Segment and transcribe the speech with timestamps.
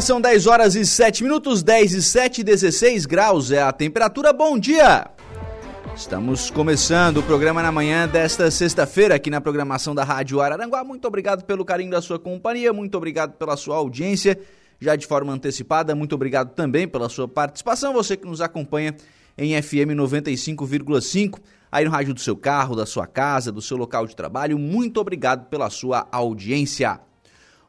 [0.00, 4.32] Agora são 10 horas e 7 minutos, 10 e 7, 16 graus é a temperatura.
[4.32, 5.10] Bom dia!
[5.94, 10.82] Estamos começando o programa na manhã desta sexta-feira aqui na programação da Rádio Araranguá.
[10.82, 14.40] Muito obrigado pelo carinho da sua companhia, muito obrigado pela sua audiência,
[14.80, 15.94] já de forma antecipada.
[15.94, 18.96] Muito obrigado também pela sua participação, você que nos acompanha
[19.36, 21.38] em FM 95,5,
[21.70, 24.58] aí no rádio do seu carro, da sua casa, do seu local de trabalho.
[24.58, 27.00] Muito obrigado pela sua audiência.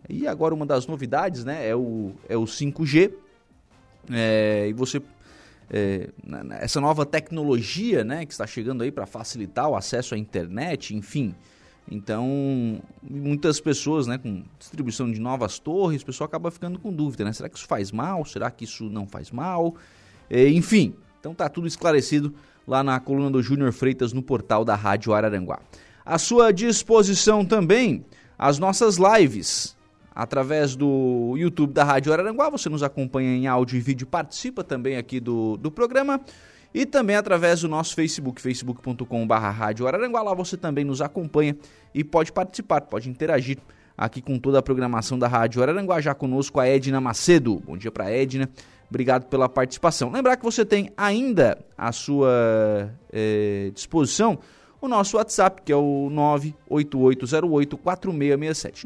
[0.09, 3.13] E agora uma das novidades né, é, o, é o 5G.
[4.11, 5.01] É, e você.
[5.69, 6.09] É,
[6.61, 11.35] essa nova tecnologia né, que está chegando aí para facilitar o acesso à internet, enfim.
[11.89, 17.23] Então, muitas pessoas, né, com distribuição de novas torres, o pessoal acaba ficando com dúvida,
[17.23, 17.31] né?
[17.31, 18.25] Será que isso faz mal?
[18.25, 19.75] Será que isso não faz mal?
[20.29, 22.33] É, enfim, então tá tudo esclarecido
[22.67, 25.59] lá na coluna do Júnior Freitas no portal da Rádio Araranguá.
[26.05, 28.05] À sua disposição também
[28.37, 29.75] as nossas lives
[30.13, 32.49] através do YouTube da Rádio Araranguá.
[32.49, 36.19] Você nos acompanha em áudio e vídeo, participa também aqui do, do programa
[36.73, 39.85] e também através do nosso Facebook, facebook.com.br Rádio.
[39.85, 41.55] Lá você também nos acompanha
[41.93, 43.57] e pode participar, pode interagir
[43.97, 45.99] aqui com toda a programação da Rádio Araranguá.
[45.99, 47.61] Já conosco a Edna Macedo.
[47.65, 48.49] Bom dia para Edna.
[48.89, 50.11] Obrigado pela participação.
[50.11, 54.39] Lembrar que você tem ainda à sua eh, disposição
[54.79, 56.09] o nosso WhatsApp, que é o
[56.69, 58.85] 98808-4667.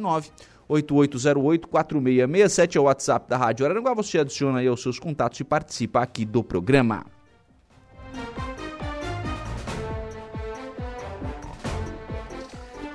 [0.70, 3.94] 98808-4667 é o WhatsApp da Rádio Araranguá.
[3.94, 7.06] Você adiciona aí os seus contatos e participa aqui do programa.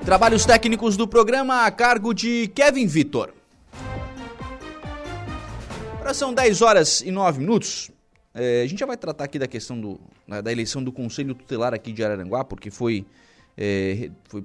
[0.05, 3.35] Trabalhos técnicos do programa a cargo de Kevin Vitor.
[5.95, 7.91] Agora são 10 horas e 9 minutos.
[8.33, 10.01] É, a gente já vai tratar aqui da questão do,
[10.45, 13.05] da eleição do Conselho Tutelar aqui de Araranguá, porque foi,
[13.57, 14.45] é, foi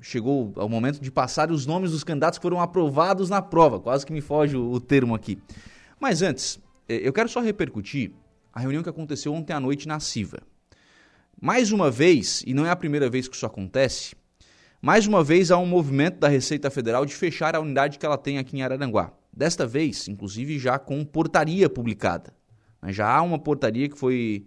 [0.00, 3.78] chegou ao momento de passar os nomes dos candidatos que foram aprovados na prova.
[3.78, 5.38] Quase que me foge o, o termo aqui.
[6.00, 8.10] Mas antes, é, eu quero só repercutir
[8.54, 10.38] a reunião que aconteceu ontem à noite na CIVA.
[11.40, 14.14] Mais uma vez, e não é a primeira vez que isso acontece,
[14.80, 18.16] mais uma vez há um movimento da Receita Federal de fechar a unidade que ela
[18.16, 19.12] tem aqui em Araranguá.
[19.32, 22.32] Desta vez, inclusive, já com portaria publicada.
[22.86, 24.46] Já há uma portaria que foi,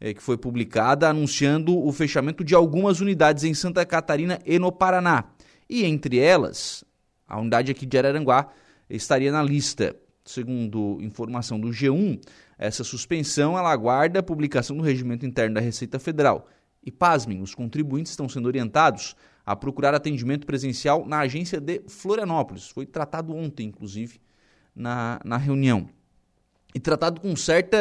[0.00, 4.72] é, que foi publicada anunciando o fechamento de algumas unidades em Santa Catarina e no
[4.72, 5.24] Paraná.
[5.68, 6.84] E entre elas,
[7.28, 8.48] a unidade aqui de Araranguá
[8.88, 9.94] estaria na lista.
[10.24, 12.20] Segundo informação do G1,
[12.62, 16.46] essa suspensão ela aguarda a publicação do regimento interno da Receita Federal.
[16.84, 22.68] E pasmem, os contribuintes estão sendo orientados a procurar atendimento presencial na agência de Florianópolis.
[22.68, 24.20] Foi tratado ontem, inclusive,
[24.74, 25.88] na, na reunião.
[26.72, 27.76] E tratado com, certa,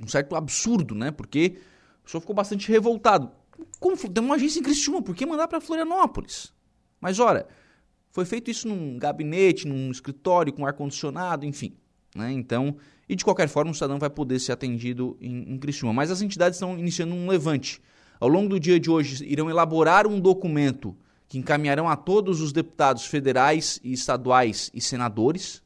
[0.00, 1.10] um certo absurdo, né?
[1.10, 1.58] Porque
[2.04, 3.32] o senhor ficou bastante revoltado.
[3.80, 6.52] Como tem uma agência em Criciúma, por que mandar para Florianópolis?
[7.00, 7.48] Mas, ora,
[8.12, 11.76] foi feito isso num gabinete, num escritório com ar-condicionado, enfim.
[12.14, 12.32] Né?
[12.32, 12.76] Então,
[13.08, 15.92] e de qualquer forma, o cidadão vai poder ser atendido em, em Criciúma.
[15.92, 17.80] Mas as entidades estão iniciando um levante
[18.20, 20.96] ao longo do dia de hoje, irão elaborar um documento
[21.28, 25.62] que encaminharão a todos os deputados federais e estaduais e senadores,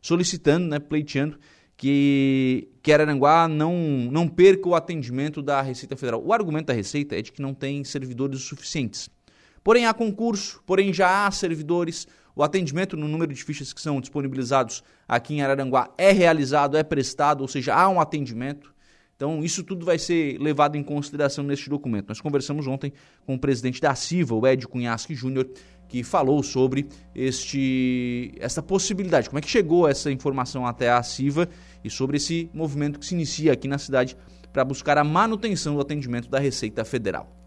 [0.00, 1.38] solicitando, né, pleiteando
[1.76, 3.74] que, que Araranguá não,
[4.10, 6.22] não perca o atendimento da Receita Federal.
[6.24, 9.10] O argumento da Receita é de que não tem servidores suficientes.
[9.64, 12.06] Porém, há concurso, porém já há servidores.
[12.40, 16.82] O atendimento no número de fichas que são disponibilizados aqui em Araranguá é realizado, é
[16.82, 18.74] prestado, ou seja, há um atendimento.
[19.14, 22.08] Então, isso tudo vai ser levado em consideração neste documento.
[22.08, 22.94] Nós conversamos ontem
[23.26, 25.50] com o presidente da CIVA, o Ed Cunhasque Júnior,
[25.86, 31.46] que falou sobre este, essa possibilidade, como é que chegou essa informação até a CIVA
[31.84, 34.16] e sobre esse movimento que se inicia aqui na cidade
[34.50, 37.39] para buscar a manutenção do atendimento da Receita Federal.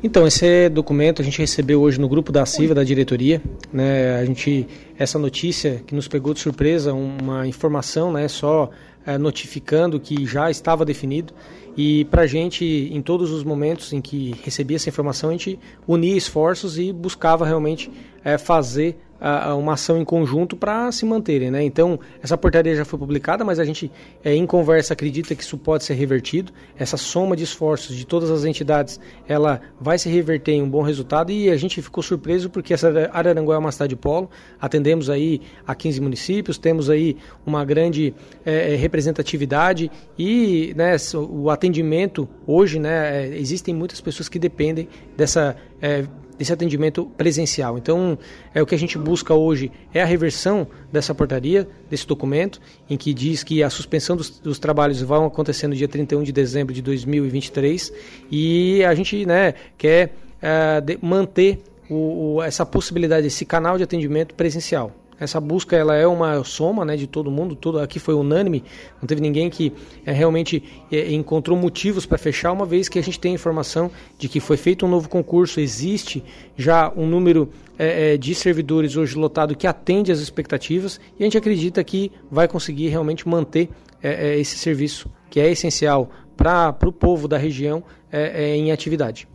[0.00, 3.42] Então, esse documento a gente recebeu hoje no grupo da CIVA, da diretoria.
[3.72, 4.64] Né, a gente,
[4.96, 8.70] essa notícia que nos pegou de surpresa, uma informação né, só
[9.04, 11.34] é, notificando que já estava definido.
[11.76, 15.58] E para a gente, em todos os momentos em que recebia essa informação, a gente
[15.86, 17.90] unia esforços e buscava realmente
[18.24, 18.98] é, fazer
[19.56, 21.50] uma ação em conjunto para se manterem.
[21.50, 21.62] Né?
[21.64, 23.90] Então, essa portaria já foi publicada, mas a gente,
[24.24, 26.52] é, em conversa, acredita que isso pode ser revertido.
[26.76, 30.82] Essa soma de esforços de todas as entidades ela vai se reverter em um bom
[30.82, 34.30] resultado e a gente ficou surpreso porque essa Araranguá é uma cidade polo,
[34.60, 38.14] atendemos aí a 15 municípios, temos aí uma grande
[38.44, 44.88] é, é, representatividade e né, o atendimento hoje, né, é, existem muitas pessoas que dependem
[45.16, 46.04] dessa é,
[46.38, 47.76] desse atendimento presencial.
[47.76, 48.16] Então,
[48.54, 52.96] é o que a gente busca hoje é a reversão dessa portaria, desse documento, em
[52.96, 56.72] que diz que a suspensão dos, dos trabalhos vão acontecer no dia 31 de dezembro
[56.72, 57.92] de 2023
[58.30, 60.14] e a gente né, quer
[60.84, 64.92] de, manter o, o, essa possibilidade, esse canal de atendimento presencial.
[65.20, 68.62] Essa busca ela é uma soma né, de todo mundo, todo aqui foi unânime,
[69.00, 69.72] não teve ninguém que
[70.06, 70.62] é, realmente
[70.92, 74.56] é, encontrou motivos para fechar, uma vez que a gente tem informação de que foi
[74.56, 76.22] feito um novo concurso, existe
[76.56, 81.38] já um número é, de servidores hoje lotado que atende às expectativas e a gente
[81.38, 83.68] acredita que vai conseguir realmente manter
[84.00, 87.82] esse serviço que é essencial para o povo da região
[88.54, 89.26] em atividade.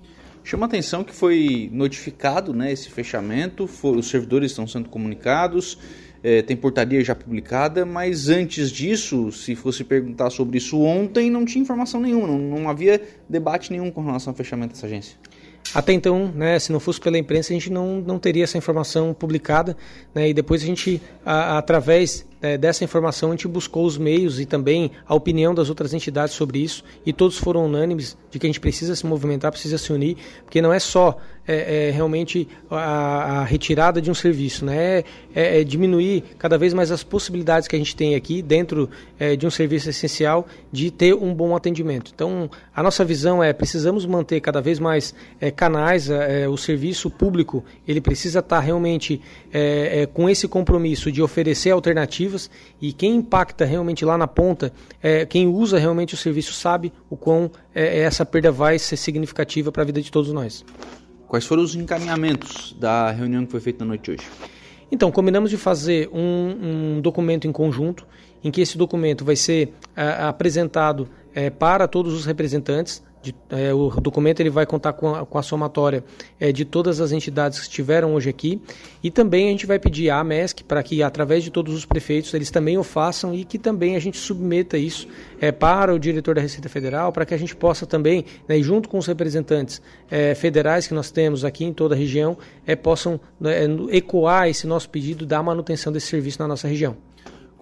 [0.43, 5.77] Chama atenção que foi notificado né, esse fechamento, foi, os servidores estão sendo comunicados,
[6.21, 11.45] é, tem portaria já publicada, mas antes disso, se fosse perguntar sobre isso ontem, não
[11.45, 15.17] tinha informação nenhuma, não, não havia debate nenhum com relação ao fechamento dessa agência.
[15.73, 19.13] Até então, né, se não fosse pela imprensa, a gente não, não teria essa informação
[19.13, 19.77] publicada,
[20.13, 24.37] né, e depois a gente, a, através é, dessa informação, a gente buscou os meios
[24.37, 28.45] e também a opinião das outras entidades sobre isso, e todos foram unânimes de que
[28.45, 31.17] a gente precisa se movimentar, precisa se unir, porque não é só
[31.47, 34.99] é, é realmente a, a, retirada de um serviço, né?
[34.99, 35.03] É,
[35.35, 39.35] é, é, diminuir cada vez mais as possibilidades que a gente tem aqui dentro é,
[39.35, 42.11] de um serviço essencial de ter um bom atendimento.
[42.13, 45.13] Então, a nossa visão é precisamos manter cada vez mais
[45.55, 46.09] canais,
[46.49, 49.21] o serviço público ele precisa estar realmente
[50.13, 52.32] com esse compromisso de oferecer alternativas
[52.81, 54.71] e quem impacta realmente lá na ponta,
[55.29, 59.85] quem usa realmente o serviço sabe o quão essa perda vai ser significativa para a
[59.85, 60.65] vida de todos nós.
[61.27, 64.29] Quais foram os encaminhamentos da reunião que foi feita na noite de hoje?
[64.91, 68.05] Então, combinamos de fazer um, um documento em conjunto,
[68.43, 73.73] em que esse documento vai ser uh, apresentado uh, para todos os representantes de, é,
[73.73, 76.03] o documento ele vai contar com a, com a somatória
[76.37, 78.61] é, de todas as entidades que estiveram hoje aqui
[79.01, 82.33] e também a gente vai pedir à MESC para que através de todos os prefeitos
[82.33, 85.07] eles também o façam e que também a gente submeta isso
[85.39, 88.89] é, para o diretor da Receita Federal para que a gente possa também, né, junto
[88.89, 89.81] com os representantes
[90.11, 94.67] é, federais que nós temos aqui em toda a região, é, possam né, ecoar esse
[94.67, 96.97] nosso pedido da manutenção desse serviço na nossa região.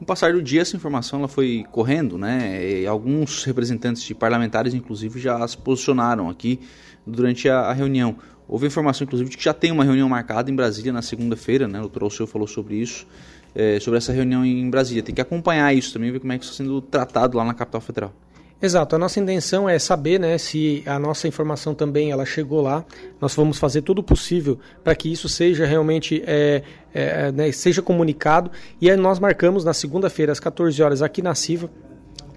[0.01, 2.81] Com o passar do dia, essa informação ela foi correndo, né?
[2.81, 6.59] E alguns representantes de parlamentares, inclusive, já se posicionaram aqui
[7.05, 8.15] durante a, a reunião.
[8.47, 11.77] Houve informação, inclusive, de que já tem uma reunião marcada em Brasília na segunda-feira, né?
[11.77, 13.05] O doutor Alceu falou sobre isso,
[13.53, 15.03] é, sobre essa reunião em Brasília.
[15.03, 17.79] Tem que acompanhar isso também, ver como é que está sendo tratado lá na capital
[17.79, 18.11] federal.
[18.61, 22.85] Exato, a nossa intenção é saber né, se a nossa informação também ela chegou lá.
[23.19, 26.61] Nós vamos fazer tudo possível para que isso seja realmente é,
[26.93, 28.51] é, né, seja comunicado.
[28.79, 31.71] E aí nós marcamos na segunda-feira, às 14 horas, aqui na CIVA,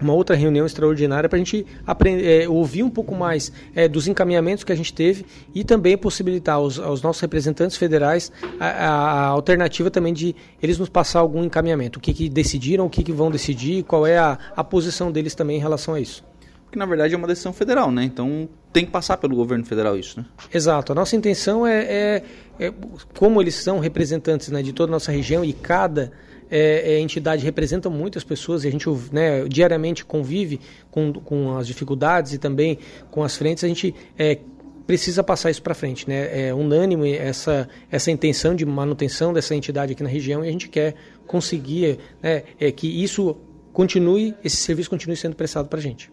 [0.01, 4.07] uma outra reunião extraordinária para a gente aprender, é, ouvir um pouco mais é, dos
[4.07, 9.25] encaminhamentos que a gente teve e também possibilitar aos, aos nossos representantes federais a, a,
[9.27, 13.11] alternativa também de eles nos passar algum encaminhamento, o que, que decidiram, o que, que
[13.11, 16.23] vão decidir, qual é a, a posição deles também em relação a isso.
[16.65, 18.03] Porque na verdade é uma decisão federal, né?
[18.03, 20.25] Então tem que passar pelo governo federal isso, né?
[20.53, 20.91] Exato.
[20.91, 22.23] A nossa intenção é, é,
[22.59, 22.73] é
[23.17, 26.11] como eles são representantes né, de toda a nossa região e cada
[26.49, 30.59] é, é, entidade representa muitas pessoas e a gente né, diariamente convive
[30.91, 33.63] com, com as dificuldades e também com as frentes.
[33.63, 34.39] A gente é,
[34.85, 36.07] precisa passar isso para frente.
[36.07, 36.47] Né?
[36.47, 40.69] É unânime essa, essa intenção de manutenção dessa entidade aqui na região e a gente
[40.69, 43.35] quer conseguir né, é, que isso
[43.73, 46.11] continue, esse serviço continue sendo prestado para a gente.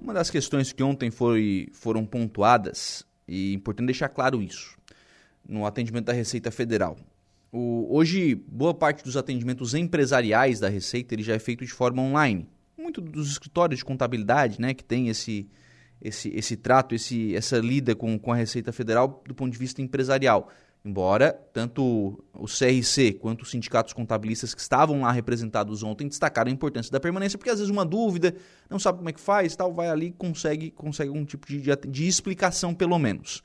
[0.00, 4.76] Uma das questões que ontem foi, foram pontuadas, e é importante deixar claro isso,
[5.48, 6.96] no atendimento da Receita Federal.
[7.56, 12.02] O, hoje, boa parte dos atendimentos empresariais da Receita ele já é feito de forma
[12.02, 12.48] online.
[12.76, 15.48] Muito dos escritórios de contabilidade, né, que tem esse,
[16.02, 19.80] esse, esse trato, esse, essa lida com, com a Receita Federal do ponto de vista
[19.80, 20.50] empresarial.
[20.84, 26.52] Embora tanto o CRC quanto os sindicatos contabilistas que estavam lá representados ontem destacaram a
[26.52, 28.34] importância da permanência, porque às vezes uma dúvida,
[28.68, 31.60] não sabe como é que faz, tal, vai ali e consegue, consegue um tipo de,
[31.60, 33.44] de, de explicação, pelo menos.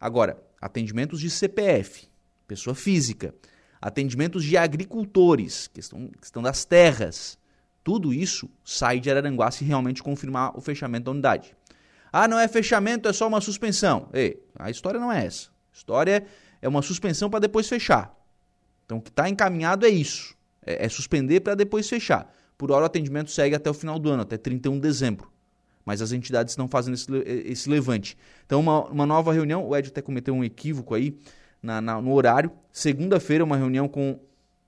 [0.00, 2.09] Agora, atendimentos de CPF,
[2.50, 3.32] pessoa física,
[3.80, 7.38] atendimentos de agricultores, questão, questão das terras.
[7.84, 11.56] Tudo isso sai de Araranguá se realmente confirmar o fechamento da unidade.
[12.12, 14.08] Ah, não é fechamento, é só uma suspensão.
[14.12, 15.48] Ei, a história não é essa.
[15.48, 16.26] A história
[16.60, 18.12] é uma suspensão para depois fechar.
[18.84, 20.36] Então o que está encaminhado é isso.
[20.66, 22.34] É, é suspender para depois fechar.
[22.58, 25.30] Por hora o atendimento segue até o final do ano, até 31 de dezembro.
[25.84, 27.06] Mas as entidades estão fazendo esse,
[27.46, 28.18] esse levante.
[28.44, 31.16] Então, uma, uma nova reunião, o Ed até cometeu um equívoco aí
[31.62, 32.50] na, na, no horário.
[32.72, 34.18] Segunda-feira, uma reunião com,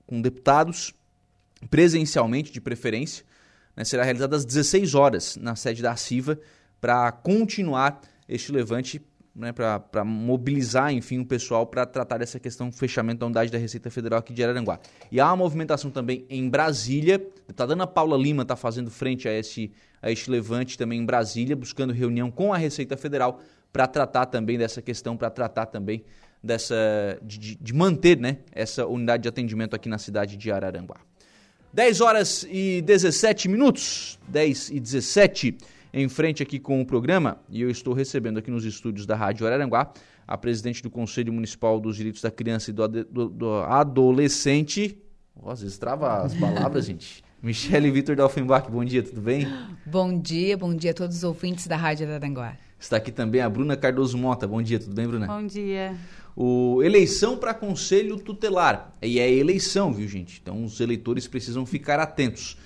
[0.05, 0.93] com deputados,
[1.69, 3.25] presencialmente, de preferência.
[3.75, 6.39] Né, será realizada às 16 horas na sede da CIVA
[6.79, 9.01] para continuar este levante,
[9.35, 13.57] né, para mobilizar, enfim, o pessoal para tratar dessa questão do fechamento da unidade da
[13.57, 14.79] Receita Federal aqui de Araranguá.
[15.11, 17.15] E há uma movimentação também em Brasília.
[17.15, 19.71] A deputada Ana Paula Lima está fazendo frente a este,
[20.01, 23.39] a este levante também em Brasília, buscando reunião com a Receita Federal
[23.71, 26.05] para tratar também dessa questão, para tratar também
[26.43, 26.75] dessa
[27.21, 30.97] de, de, manter né, essa unidade de atendimento aqui na cidade de Araranguá.
[31.71, 35.57] 10 horas e 17 minutos, 10 e 17,
[35.93, 39.47] em frente aqui com o programa, e eu estou recebendo aqui nos estúdios da Rádio
[39.47, 39.91] Araranguá
[40.27, 44.97] a presidente do Conselho Municipal dos Direitos da Criança e do, do, do Adolescente.
[45.35, 47.23] Oh, às vezes trava as palavras, gente.
[47.41, 49.45] Michele Vitor Dalfenbach, bom dia, tudo bem?
[49.85, 52.55] Bom dia, bom dia a todos os ouvintes da Rádio Araranguá.
[52.79, 54.47] Está aqui também a Bruna Cardoso Mota.
[54.47, 55.27] Bom dia, tudo bem, Bruna?
[55.27, 55.95] Bom dia.
[56.35, 58.93] O, eleição para conselho tutelar.
[59.01, 60.39] E é eleição, viu, gente?
[60.41, 62.57] Então os eleitores precisam ficar atentos.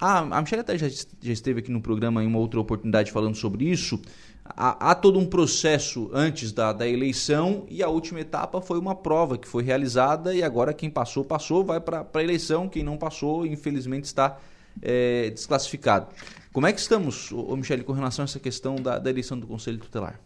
[0.00, 3.34] Ah, a Michelle até já, já, esteve aqui no programa em uma outra oportunidade falando
[3.34, 4.00] sobre isso.
[4.44, 8.94] Há, há todo um processo antes da, da, eleição e a última etapa foi uma
[8.94, 12.68] prova que foi realizada e agora quem passou, passou, vai para a eleição.
[12.68, 14.38] Quem não passou, infelizmente, está
[14.82, 16.08] é, desclassificado.
[16.52, 19.46] Como é que estamos, ô, Michele, com relação a essa questão da, da eleição do
[19.46, 20.20] Conselho Tutelar?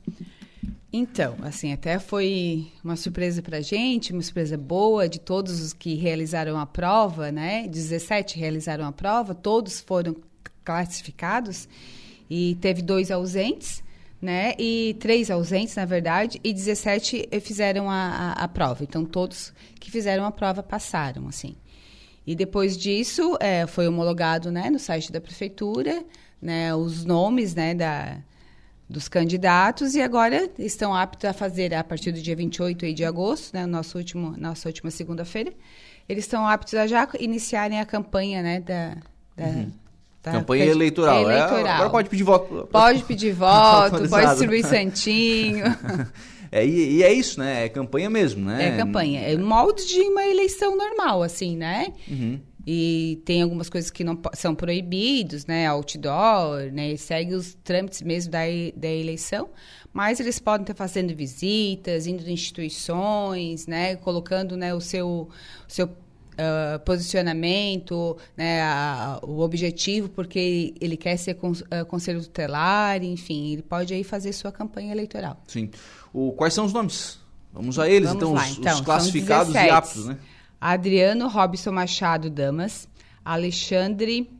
[0.92, 5.72] Então, assim, até foi uma surpresa para a gente, uma surpresa boa de todos os
[5.72, 7.68] que realizaram a prova, né?
[7.68, 10.16] 17 realizaram a prova, todos foram
[10.64, 11.68] classificados
[12.28, 13.84] e teve dois ausentes,
[14.20, 14.54] né?
[14.58, 18.82] E três ausentes, na verdade, e 17 fizeram a, a, a prova.
[18.82, 21.54] Então, todos que fizeram a prova passaram, assim.
[22.26, 26.04] E depois disso, é, foi homologado né, no site da prefeitura,
[26.40, 28.18] né, os nomes né, da,
[28.90, 33.54] dos candidatos e agora estão aptos a fazer, a partir do dia 28 de agosto,
[33.54, 35.52] né, nosso último, nossa última segunda-feira,
[36.08, 38.96] eles estão aptos a já iniciarem a campanha né, da,
[39.36, 39.72] da uhum.
[40.22, 41.22] Da campanha eleitoral.
[41.22, 41.66] eleitoral.
[41.66, 42.68] É, agora pode pedir voto.
[42.70, 45.64] Pode pedir voto, pode distribuir santinho.
[46.52, 47.66] É, e, e, é isso, né?
[47.66, 48.70] É campanha mesmo, né?
[48.70, 49.20] É campanha.
[49.20, 51.92] É molde de uma eleição normal, assim, né?
[52.08, 52.40] Uhum.
[52.66, 55.66] E tem algumas coisas que não são proibidos, né?
[55.66, 56.96] Outdoor, né?
[56.96, 58.40] Segue os trâmites mesmo da,
[58.76, 59.48] da eleição.
[59.92, 63.96] Mas eles podem estar fazendo visitas, indo em instituições, né?
[63.96, 65.28] Colocando né, o seu,
[65.68, 65.90] o seu
[66.30, 73.52] Uh, posicionamento, né, a, o objetivo, porque ele quer ser con, uh, conselho tutelar, enfim,
[73.52, 75.38] ele pode aí fazer sua campanha eleitoral.
[75.46, 75.68] Sim.
[76.14, 77.18] O, quais são os nomes?
[77.52, 80.16] Vamos a eles, Vamos então, os, então, os, classificados e aptos, né?
[80.60, 82.86] Adriano Robson Machado Damas,
[83.24, 84.30] Alexandre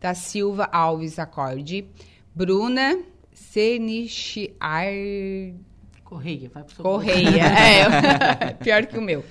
[0.00, 1.86] da Silva Alves Acorde,
[2.34, 2.98] Bruna
[3.32, 4.84] Senichiar...
[6.04, 9.24] Correia, vai pro Correia, é, pior que o meu.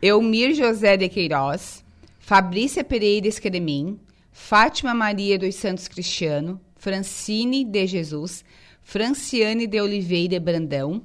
[0.00, 1.84] Eumir José de Queiroz,
[2.18, 4.00] Fabrícia Pereira Esqueremin,
[4.32, 8.44] Fátima Maria dos Santos Cristiano, Francine de Jesus,
[8.82, 11.02] Franciane de Oliveira Brandão,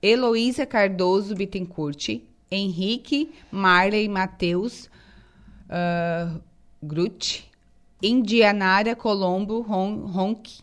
[0.00, 4.90] Heloísa Cardoso Bittencourt, Henrique Marley Matheus
[5.68, 6.40] uh,
[6.82, 7.48] Grutti,
[8.02, 10.60] Indianara Colombo Ronque,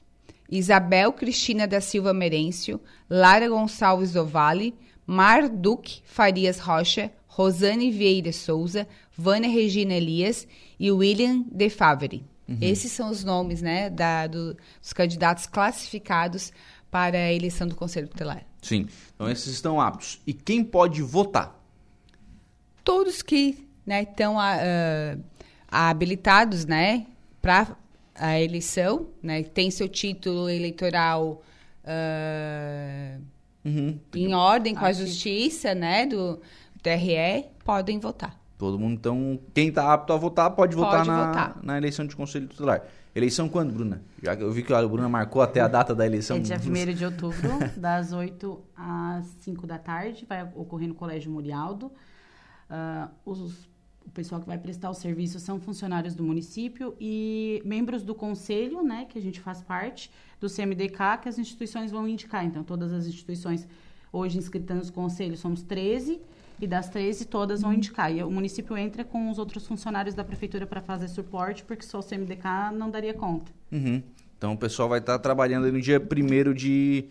[0.49, 2.79] Isabel Cristina da Silva Merêncio,
[3.09, 4.73] Lara Gonçalves Ovale,
[5.05, 10.47] Marduque Farias Rocha, Rosane Vieira Souza, Vânia Regina Elias
[10.79, 12.25] e William De Favre.
[12.47, 12.57] Uhum.
[12.61, 16.51] Esses são os nomes né, da, do, dos candidatos classificados
[16.89, 18.45] para a eleição do Conselho Tutelar.
[18.61, 18.87] Sim.
[19.13, 20.19] Então esses estão aptos.
[20.25, 21.56] E quem pode votar?
[22.87, 24.55] Todos que né, estão ah,
[25.69, 27.05] ah, habilitados né,
[27.41, 27.75] para
[28.15, 31.41] a eleição, né, tem seu título eleitoral
[31.83, 33.17] ah,
[33.65, 33.99] Uhum.
[34.15, 36.39] em ordem com a justiça né, do
[36.81, 38.39] TRE, podem votar.
[38.57, 41.59] Todo mundo, então, quem está apto a votar pode, votar, Pode na, votar.
[41.61, 42.83] na eleição de conselho tutelar.
[43.13, 44.01] Eleição quando, Bruna?
[44.23, 46.37] Já que eu vi que a Bruna marcou até a data da eleição.
[46.37, 51.29] É dia 1 de outubro, das 8 às 5 da tarde, vai ocorrer no Colégio
[51.29, 51.91] Murialdo.
[52.69, 53.65] Ah, os-
[54.05, 58.81] o pessoal que vai prestar o serviço são funcionários do município e membros do conselho,
[58.81, 60.09] né, que a gente faz parte,
[60.39, 62.45] do CMDK, que as instituições vão indicar.
[62.45, 63.67] Então, todas as instituições
[64.11, 66.21] hoje inscritas no conselho somos 13,
[66.59, 68.11] e das 13 todas vão indicar.
[68.11, 71.99] E o município entra com os outros funcionários da prefeitura para fazer suporte, porque só
[71.99, 73.51] o CMDK não daria conta.
[73.71, 74.01] Uhum.
[74.37, 77.09] Então o pessoal vai estar trabalhando aí no dia 1 de,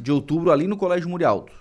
[0.00, 1.52] de outubro ali no Colégio Murialdo.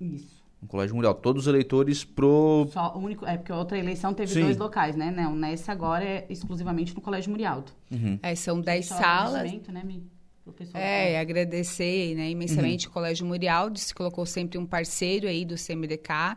[0.00, 0.35] Isso.
[0.66, 1.20] No Colégio Murialdo.
[1.20, 2.66] Todos os eleitores pro.
[2.72, 4.40] Só o único, é porque a outra eleição teve Sim.
[4.42, 5.12] dois locais, né?
[5.12, 7.70] Não, nessa agora é exclusivamente no Colégio Murialdo.
[8.20, 9.42] É, são 10 Só salas.
[9.44, 9.60] Né,
[10.74, 12.90] É, que- agradecer né, imensamente Uhum.
[12.90, 16.36] o Colégio Murialdo, se colocou sempre um parceiro aí do CMDK.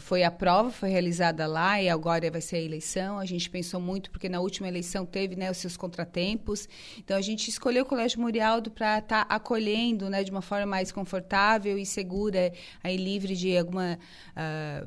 [0.00, 3.18] Foi a prova, foi realizada lá e agora vai ser a eleição.
[3.18, 6.68] A gente pensou muito, porque na última eleição teve né, os seus contratempos.
[6.98, 10.90] Então, a gente escolheu o Colégio Murialdo para estar acolhendo né, de uma forma mais
[10.90, 13.98] confortável e segura, aí livre de alguma...
[14.36, 14.84] ah,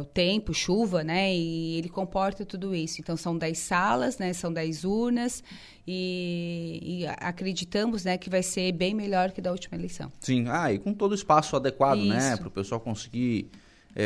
[0.00, 1.34] o tempo, chuva, né?
[1.34, 3.00] E ele comporta tudo isso.
[3.00, 4.32] Então, são 10 salas, né?
[4.32, 5.42] São 10 urnas
[5.86, 10.12] e, e acreditamos, né, que vai ser bem melhor que da última eleição.
[10.20, 12.32] Sim, ah, e com todo o espaço adequado, né?
[12.32, 12.38] Isso.
[12.38, 13.50] Para o pessoal conseguir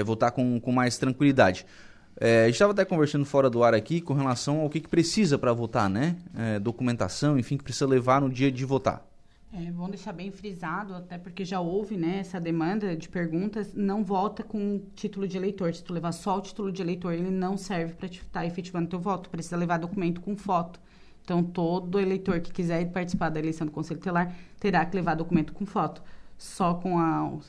[0.05, 1.67] votar com, com mais tranquilidade.
[2.19, 4.89] Eh, a gente estava até conversando fora do ar aqui com relação ao que, que
[4.89, 6.17] precisa para votar, né?
[6.35, 9.07] Eh, documentação, enfim, que precisa levar no dia de votar.
[9.53, 13.73] É deixar bem frisado, até porque já houve né, essa demanda de perguntas.
[13.75, 15.73] Não vota com título de eleitor.
[15.73, 18.99] Se tu levar só o título de eleitor, ele não serve para estar efetivando teu
[18.99, 19.31] voto.
[19.31, 20.79] Precisa levar documento com foto.
[21.23, 25.53] Então, todo eleitor que quiser participar da eleição do Conselho Telar terá que levar documento
[25.53, 26.03] com foto.
[26.37, 27.41] Só com a- o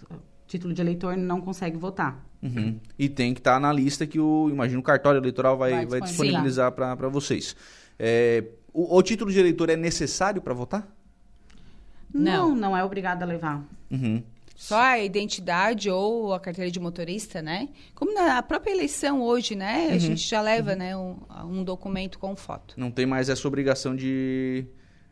[0.48, 2.24] título de eleitor não consegue votar.
[2.42, 2.80] Uhum.
[2.98, 6.02] E tem que estar na lista que o, imagino, o cartório eleitoral vai, Vai vai
[6.02, 6.72] disponibilizar.
[6.72, 7.56] para vocês.
[7.98, 10.88] Eh, o, o título de eleitor é necessário para votar?
[12.14, 12.56] Não, Não.
[12.56, 13.64] não é obrigado a levar.
[13.90, 14.22] Uhum.
[14.56, 17.70] Só a identidade ou a carteira de motorista, né?
[17.94, 19.90] Como na própria eleição hoje, né?
[19.92, 22.74] A gente já leva, né, um, um documento com foto.
[22.76, 24.66] Não tem mais essa obrigação de,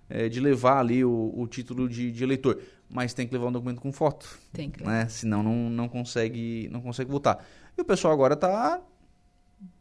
[0.10, 2.60] eh, de levar ali o, o título de, de eleitor.
[2.90, 4.40] Mas tem que levar um documento com foto.
[4.54, 5.08] Tem que né?
[5.10, 7.44] Senão não, não, consegue, não consegue votar.
[7.78, 8.80] E o pessoal agora tá,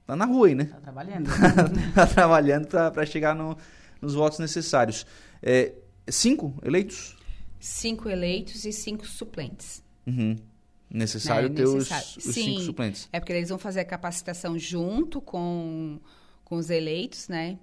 [0.07, 0.65] tá na rua aí, né?
[0.65, 1.29] Tá trabalhando.
[1.95, 3.57] tá trabalhando para chegar no-
[4.01, 5.07] nos votos necessários.
[5.43, 5.75] É,
[6.09, 7.17] cinco eleitos?
[7.61, 9.83] Cinco eleitos e cinco suplentes.
[10.07, 10.37] Uhum.
[10.91, 11.55] Necessário né?
[11.55, 12.07] ter os- Necessário.
[12.19, 13.09] Os, Sim, cinco suplentes.
[13.13, 15.99] É porque eles vão fazer a capacitação junto com,
[16.55, 17.59] com os eleitos, né?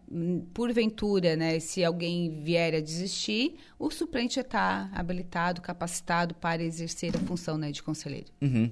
[0.54, 1.60] Porventura, né?
[1.62, 7.58] Se alguém vier a desistir, o suplente já está habilitado, capacitado para exercer a função
[7.58, 8.28] né, de conselheiro.
[8.42, 8.70] Uhum.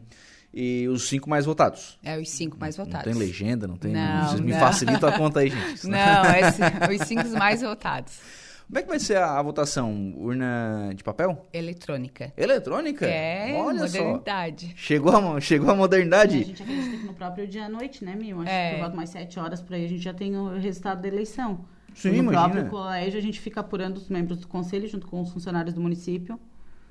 [0.53, 1.97] E os cinco mais votados?
[2.03, 3.05] É os cinco mais Não votados.
[3.05, 3.93] tem legenda, não tem.
[3.93, 4.59] Não, vocês me não.
[4.59, 5.85] facilitam a conta aí, gente.
[5.87, 8.19] Não, é os cinco mais votados.
[8.69, 10.13] Como é que vai ser a, a votação?
[10.15, 11.43] Urna de papel?
[11.51, 12.31] Eletrônica.
[12.37, 13.03] Eletrônica?
[13.07, 13.97] É, Olha só.
[13.97, 14.73] modernidade.
[14.77, 16.43] Chegou a, chegou a a modernidade.
[16.43, 18.39] gente acredita que no próprio dia à noite, né, Mil?
[18.41, 18.67] Acho É.
[18.69, 21.07] que por volta mais sete horas por aí a gente já tem o resultado da
[21.07, 21.65] eleição.
[21.95, 22.41] Sim, no imagina.
[22.49, 25.81] próprio colégio a gente fica apurando os membros do conselho junto com os funcionários do
[25.81, 26.39] município.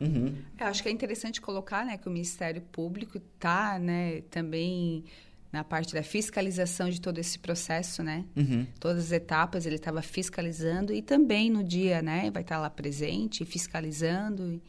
[0.00, 0.34] Uhum.
[0.58, 5.04] Eu acho que é interessante colocar, né, que o Ministério Público está, né, também
[5.52, 8.24] na parte da fiscalização de todo esse processo, né?
[8.36, 8.66] Uhum.
[8.78, 13.44] Todas as etapas ele estava fiscalizando e também no dia, né, vai estar lá presente,
[13.44, 14.60] fiscalizando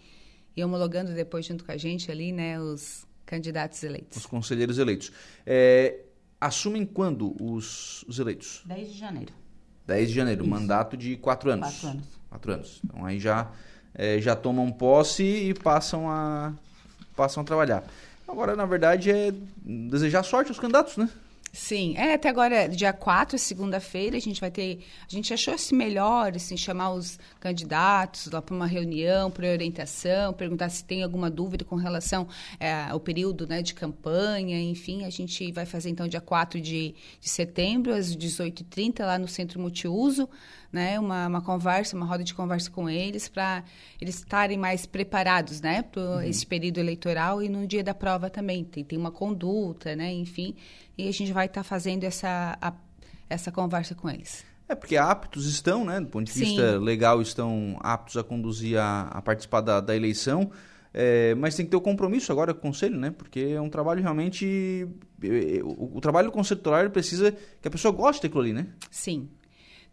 [0.56, 4.18] e, homologando depois junto com a gente ali, né, os candidatos eleitos.
[4.18, 5.12] Os conselheiros eleitos.
[5.46, 6.00] É,
[6.40, 8.62] assumem quando os, os eleitos?
[8.66, 9.34] 10 de janeiro.
[9.86, 10.50] 10 de janeiro, Isso.
[10.50, 11.70] mandato de quatro anos.
[11.70, 12.08] Quatro anos.
[12.30, 12.82] Quatro anos.
[12.84, 13.52] Então aí já,
[13.94, 16.54] é, já tomam posse e passam a,
[17.16, 17.84] passam a trabalhar.
[18.30, 21.10] Agora, na verdade, é desejar sorte aos candidatos, né?
[21.52, 24.86] Sim, é, até agora, dia 4, segunda-feira, a gente vai ter.
[25.08, 30.32] A gente achou se melhor, assim, chamar os candidatos lá para uma reunião, para orientação,
[30.32, 32.28] perguntar se tem alguma dúvida com relação
[32.60, 35.06] é, ao período né, de campanha, enfim.
[35.06, 39.60] A gente vai fazer então dia 4 de, de setembro, às 18h30, lá no Centro
[39.60, 40.30] Multiuso,
[40.72, 41.00] né?
[41.00, 43.64] Uma, uma conversa, uma roda de conversa com eles, para
[44.00, 48.64] eles estarem mais preparados, né, para esse período eleitoral e no dia da prova também.
[48.64, 50.56] Tem, tem uma conduta, né, enfim.
[50.98, 52.74] E a gente vai estar fazendo essa, a-
[53.30, 54.44] essa conversa com eles.
[54.68, 56.00] É, porque aptos estão, né?
[56.00, 56.84] Do ponto de vista Sim.
[56.84, 60.52] legal, estão aptos a conduzir, a, a participar da, da eleição.
[60.94, 63.10] É, mas tem que ter o compromisso agora com o conselho, né?
[63.10, 64.88] Porque é um trabalho realmente.
[65.24, 68.54] é, O, o trabalho do conselho tutelar ele precisa que a pessoa goste daquilo ali,
[68.54, 68.68] né?
[68.92, 69.28] Sim.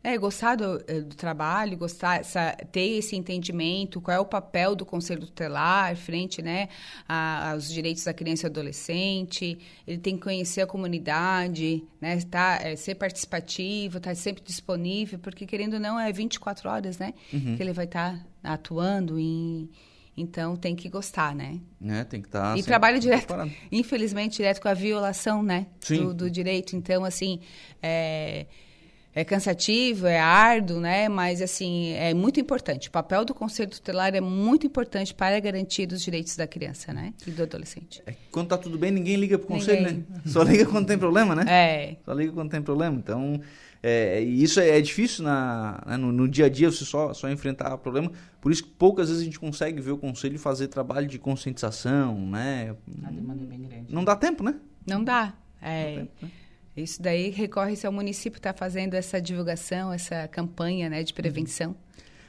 [0.08, 4.76] É, gostar do, eh, do trabalho, gostar, essa- ter esse entendimento, qual é o papel
[4.76, 6.68] do Conselho Tutelar frente né,
[7.08, 12.60] a- aos direitos da criança e adolescente, ele tem que conhecer a comunidade, né, tá,
[12.62, 17.56] é, ser participativo, estar sempre disponível, porque querendo ou não, é 24 horas né, Uhum.
[17.56, 19.68] que ele vai estar atuando, em,
[20.16, 21.60] então tem que gostar, né?
[21.80, 22.04] né?
[22.04, 22.56] Tem que estar.
[22.56, 23.50] e trabalha direto, preparado.
[23.72, 25.66] infelizmente, direto com a violação, né?
[25.80, 25.96] Sim.
[25.96, 26.76] Do, do direito.
[26.76, 27.40] Então, assim,
[27.82, 28.46] é,
[29.16, 31.08] é cansativo, é árduo, né?
[31.08, 32.88] Mas, assim, é muito importante.
[32.88, 37.14] O papel do Conselho Tutelar é muito importante para garantir os direitos da criança, né?
[37.26, 38.02] E do adolescente.
[38.06, 40.06] É quando tá tudo bem, ninguém liga pro conselho, Ninguém.
[40.10, 40.20] né?
[40.26, 41.44] Só liga quando tem problema, né?
[41.48, 42.94] É, Só liga quando tem problema.
[42.98, 43.40] Então,
[43.82, 47.30] é, isso é, é difícil na, né, no, no dia a dia, você só, só
[47.30, 48.12] enfrentar problema.
[48.38, 52.20] Por isso que poucas vezes a gente consegue ver o conselho fazer trabalho de conscientização,
[52.28, 52.76] né?
[53.02, 53.94] A demanda é bem grande.
[53.94, 54.56] Não dá tempo, né?
[54.86, 55.32] não dá.
[55.62, 56.06] É,
[56.76, 61.74] isso daí recorre-se ao município estar fazendo essa divulgação, essa campanha né, de prevenção.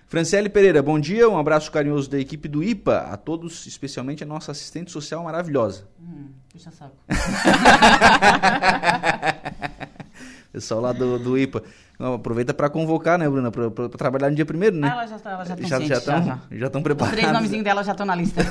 [0.08, 1.28] Franciele Pereira, bom dia.
[1.28, 5.86] Um abraço carinhoso da equipe do IPA, a todos, especialmente a nossa assistente social maravilhosa.
[6.00, 6.96] Hum, puxa saco.
[10.54, 11.62] Pessoal lá do, do IPA.
[12.00, 13.52] Não, aproveita para convocar, né, Bruna?
[13.52, 14.88] Para trabalhar no dia primeiro, né?
[14.88, 17.20] Ah, ela já tá, ela já já estão já, já estão Os preparados.
[17.20, 18.42] três nomezinhos dela já estão na lista.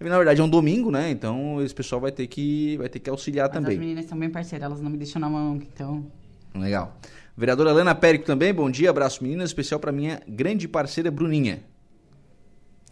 [0.00, 1.10] Na verdade é um domingo, né?
[1.10, 3.78] Então esse pessoal vai ter que vai ter que auxiliar Mas as também.
[3.78, 6.06] meninas são bem parceiras, elas não me deixam na mão, então...
[6.54, 6.96] Legal.
[7.36, 11.62] Vereadora Lana Périco também, bom dia, abraço meninas, especial para minha grande parceira Bruninha.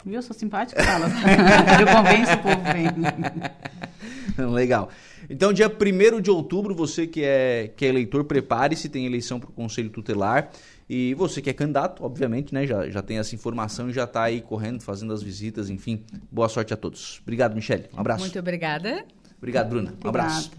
[0.05, 0.15] Viu?
[0.15, 1.07] Eu sou simpática, fala.
[1.79, 4.47] Eu convenço o povo bem.
[4.53, 4.89] Legal.
[5.29, 9.49] Então, dia 1 de outubro, você que é, que é eleitor, prepare-se, tem eleição para
[9.49, 10.49] o Conselho Tutelar.
[10.89, 12.65] E você que é candidato, obviamente, né?
[12.65, 16.03] Já, já tem essa informação e já está aí correndo, fazendo as visitas, enfim.
[16.31, 17.19] Boa sorte a todos.
[17.21, 17.85] Obrigado, Michele.
[17.93, 18.21] Um abraço.
[18.21, 19.05] Muito obrigada.
[19.37, 19.93] Obrigado, Bruna.
[20.03, 20.51] Um abraço.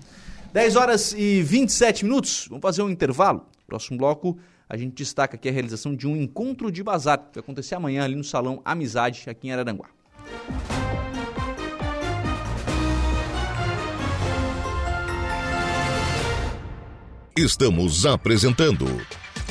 [0.52, 2.46] 10 horas e 27 minutos.
[2.48, 3.44] Vamos fazer um intervalo.
[3.66, 4.38] Próximo bloco,
[4.68, 8.04] a gente destaca aqui a realização de um encontro de bazar, que vai acontecer amanhã
[8.04, 9.88] ali no Salão Amizade, aqui em Araranguá.
[17.36, 18.86] Estamos apresentando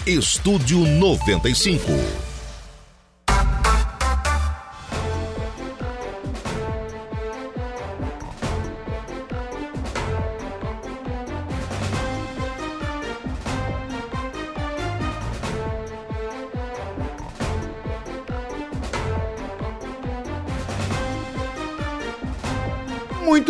[0.09, 2.28] Estúdio 95.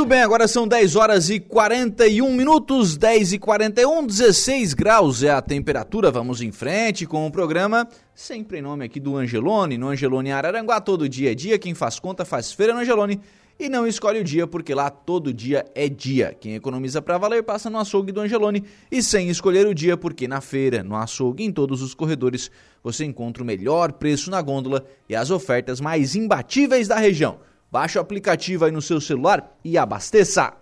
[0.10, 5.40] Bem, agora são 10 horas e 41 minutos, 10 e 41, 16 graus é a
[5.40, 6.10] temperatura.
[6.10, 10.82] Vamos em frente com o programa, sempre em nome aqui do Angelone, no Angelone Araranguá,
[10.82, 11.60] todo dia é dia.
[11.60, 13.22] Quem faz conta faz feira no Angelone
[13.60, 16.36] e não escolhe o dia, porque lá todo dia é dia.
[16.42, 20.28] Quem economiza pra valer passa no açougue do Angelone e sem escolher o dia, porque
[20.28, 22.50] na feira, no açougue, em todos os corredores,
[22.82, 27.48] você encontra o melhor preço na gôndola e as ofertas mais imbatíveis da região.
[27.72, 30.54] Baixe o aplicativo aí no seu celular e abasteça.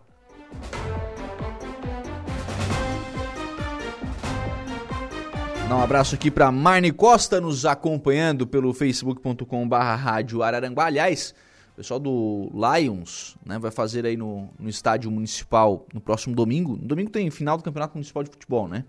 [5.70, 10.86] Dá um abraço aqui para Marne Costa nos acompanhando pelo facebook.com barra Araranguá.
[10.86, 11.34] Aliás,
[11.74, 16.76] o pessoal do Lions né, vai fazer aí no, no estádio municipal no próximo domingo.
[16.76, 18.84] No domingo tem final do Campeonato Municipal de Futebol, né?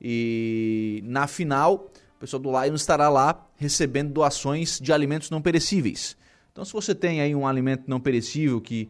[0.00, 6.16] E na final, o pessoal do Lions estará lá recebendo doações de alimentos não perecíveis.
[6.54, 8.88] Então, se você tem aí um alimento não perecível que,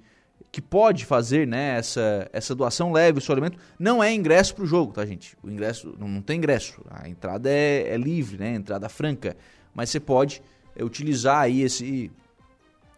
[0.52, 3.58] que pode fazer né, essa, essa doação, leve o seu alimento.
[3.78, 5.34] Não é ingresso para o jogo, tá, gente?
[5.42, 6.84] O ingresso não, não tem ingresso.
[6.90, 8.54] A entrada é, é livre, né?
[8.54, 9.34] Entrada franca.
[9.74, 10.42] Mas você pode
[10.76, 12.12] é, utilizar aí esse.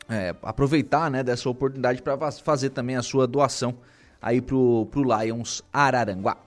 [0.09, 3.79] é, aproveitar né, dessa oportunidade para fazer também a sua doação
[4.20, 6.38] aí pro, pro Lions Araranguá.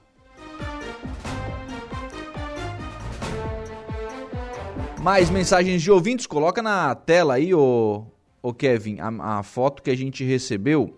[5.02, 8.06] Mais mensagens de ouvintes, coloca na tela aí, ô,
[8.44, 10.98] ô Kevin, a, a foto que a gente recebeu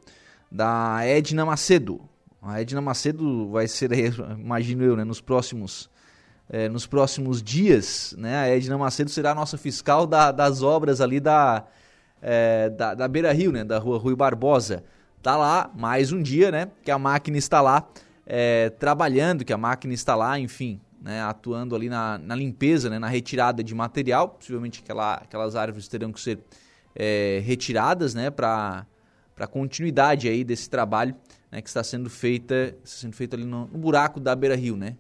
[0.52, 2.02] da Edna Macedo.
[2.42, 5.90] A Edna Macedo vai ser, aí, imagino eu, né, nos próximos,
[6.50, 11.00] é, nos próximos dias, né, a Edna Macedo será a nossa fiscal da- das obras
[11.00, 11.64] ali da,
[12.22, 14.84] é, da, da Beira Rio, né, da rua Rui Barbosa.
[15.22, 17.88] Tá lá, mais um dia, né, que a máquina está lá
[18.26, 23.00] é, trabalhando, que a máquina está lá, enfim, né, atuando ali na, na limpeza, né,
[23.00, 24.30] na retirada de material.
[24.30, 26.40] Possivelmente aquela, aquelas árvores terão que ser
[26.96, 28.86] é, retiradas, né, para
[29.34, 31.16] para continuidade aí desse trabalho,
[31.50, 34.78] né, que está sendo feita, está sendo feito ali no, no buraco da Beira Rio,
[34.78, 34.96] né,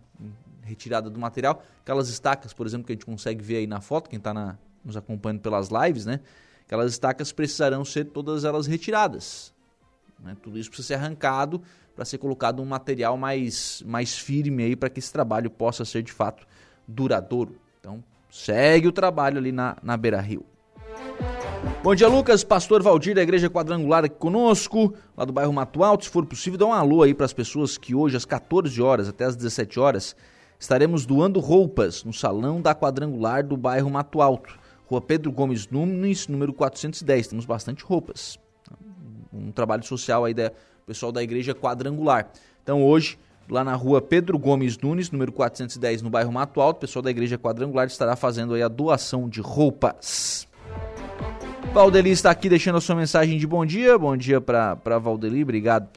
[0.63, 1.61] retirada do material.
[1.81, 4.97] Aquelas estacas, por exemplo, que a gente consegue ver aí na foto, quem está nos
[4.97, 6.21] acompanhando pelas lives, né?
[6.65, 9.53] Aquelas estacas precisarão ser todas elas retiradas.
[10.19, 10.35] Né?
[10.41, 11.61] Tudo isso precisa ser arrancado
[12.01, 16.01] para ser colocado um material mais, mais firme aí para que esse trabalho possa ser
[16.01, 16.47] de fato
[16.87, 17.57] duradouro.
[17.79, 20.43] Então, segue o trabalho ali na, na Beira Rio.
[21.83, 22.43] Bom dia, Lucas.
[22.43, 26.05] Pastor Valdir da Igreja Quadrangular aqui conosco, lá do bairro Mato Alto.
[26.05, 29.07] Se for possível, dá um alô aí para as pessoas que hoje, às 14 horas
[29.07, 30.15] até às 17 horas,
[30.59, 34.57] estaremos doando roupas no salão da Quadrangular do bairro Mato Alto.
[34.87, 37.27] Rua Pedro Gomes Nunes, número 410.
[37.27, 38.39] Temos bastante roupas.
[39.31, 40.51] Um trabalho social aí da
[40.91, 42.29] pessoal da Igreja Quadrangular.
[42.61, 43.17] Então, hoje,
[43.49, 47.09] lá na rua Pedro Gomes Nunes, número 410, no bairro Mato Alto, o pessoal da
[47.09, 50.45] Igreja Quadrangular estará fazendo aí a doação de roupas.
[51.73, 53.97] Valdeli está aqui deixando a sua mensagem de bom dia.
[53.97, 55.87] Bom dia para Valdeli, obrigado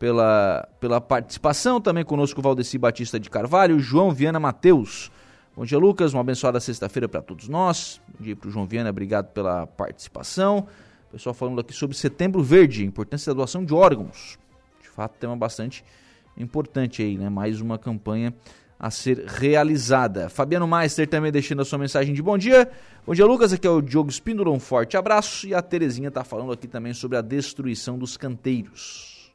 [0.00, 1.80] pela, pela participação.
[1.80, 5.12] Também conosco o Valdeci Batista de Carvalho, João Viana Mateus.
[5.56, 6.12] Bom dia, Lucas.
[6.12, 8.00] Uma abençoada sexta-feira para todos nós.
[8.08, 10.66] Bom dia para o João Viana, obrigado pela participação.
[11.10, 14.38] Pessoal falando aqui sobre Setembro Verde, importância da doação de órgãos.
[14.80, 15.84] De fato, tema bastante
[16.38, 17.28] importante aí, né?
[17.28, 18.32] Mais uma campanha
[18.78, 20.28] a ser realizada.
[20.28, 22.70] Fabiano Meister também deixando a sua mensagem de bom dia.
[23.04, 23.52] Bom dia, Lucas.
[23.52, 24.50] Aqui é o Diogo Espíndola.
[24.50, 25.48] Um forte abraço.
[25.48, 29.34] E a Terezinha está falando aqui também sobre a destruição dos canteiros.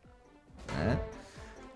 [0.81, 0.97] É.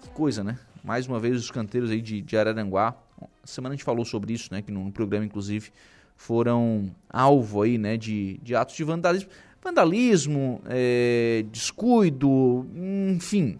[0.01, 0.57] Que coisa, né?
[0.81, 2.95] Mais uma vez os canteiros aí de, de Araranguá.
[3.43, 4.61] Semana a gente falou sobre isso, né?
[4.61, 5.71] Que no, no programa, inclusive,
[6.15, 7.97] foram alvo aí, né?
[7.97, 9.29] De, de atos de vandalismo.
[9.63, 12.65] Vandalismo, é, descuido,
[13.11, 13.59] enfim.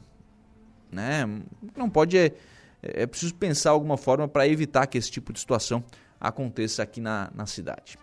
[0.92, 1.26] Né?
[1.76, 2.18] Não pode...
[2.18, 2.34] É,
[2.82, 5.84] é preciso pensar alguma forma para evitar que esse tipo de situação
[6.20, 7.98] aconteça aqui na, na cidade.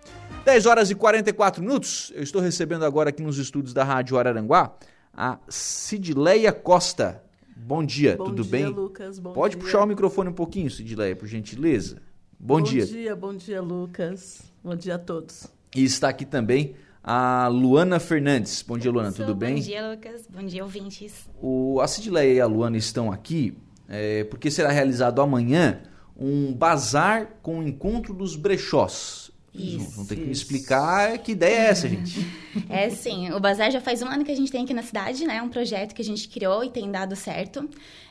[0.45, 4.77] 10 horas e 44 minutos, eu estou recebendo agora aqui nos estúdios da Rádio Araranguá
[5.17, 7.23] a Sidleia Costa.
[7.57, 8.67] Bom dia, bom tudo dia, bem?
[8.67, 9.65] Lucas, bom Pode dia.
[9.65, 11.97] puxar o microfone um pouquinho, Sidleia, por gentileza.
[12.39, 12.85] Bom, bom dia.
[12.85, 14.43] Bom dia, bom dia, Lucas.
[14.63, 15.47] Bom dia a todos.
[15.75, 18.63] E está aqui também a Luana Fernandes.
[18.63, 19.55] Bom dia, Luana, tudo bem?
[19.55, 20.27] Bom dia, Lucas.
[20.29, 21.29] Bom dia, ouvintes.
[21.41, 23.57] O, a Sidleia e a Luana estão aqui
[23.89, 25.83] é, porque será realizado amanhã
[26.19, 29.31] um bazar com o encontro dos brechós.
[29.55, 32.21] Isso, vão ter que me explicar que ideia é essa, gente.
[32.69, 35.27] É sim, o Bazar já faz um ano que a gente tem aqui na cidade,
[35.27, 35.43] né?
[35.43, 37.69] Um projeto que a gente criou e tem dado certo.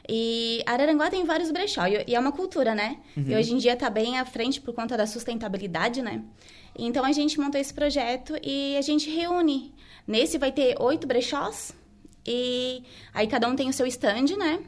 [0.08, 2.97] E Araranguá tem vários brechó e é uma cultura, né?
[3.17, 3.25] Uhum.
[3.27, 6.21] E hoje em dia está bem à frente por conta da sustentabilidade, né?
[6.78, 9.74] Então a gente montou esse projeto e a gente reúne.
[10.08, 11.74] Nesse vai ter oito brechós
[12.26, 12.84] e
[13.14, 14.60] aí cada um tem o seu stand, né?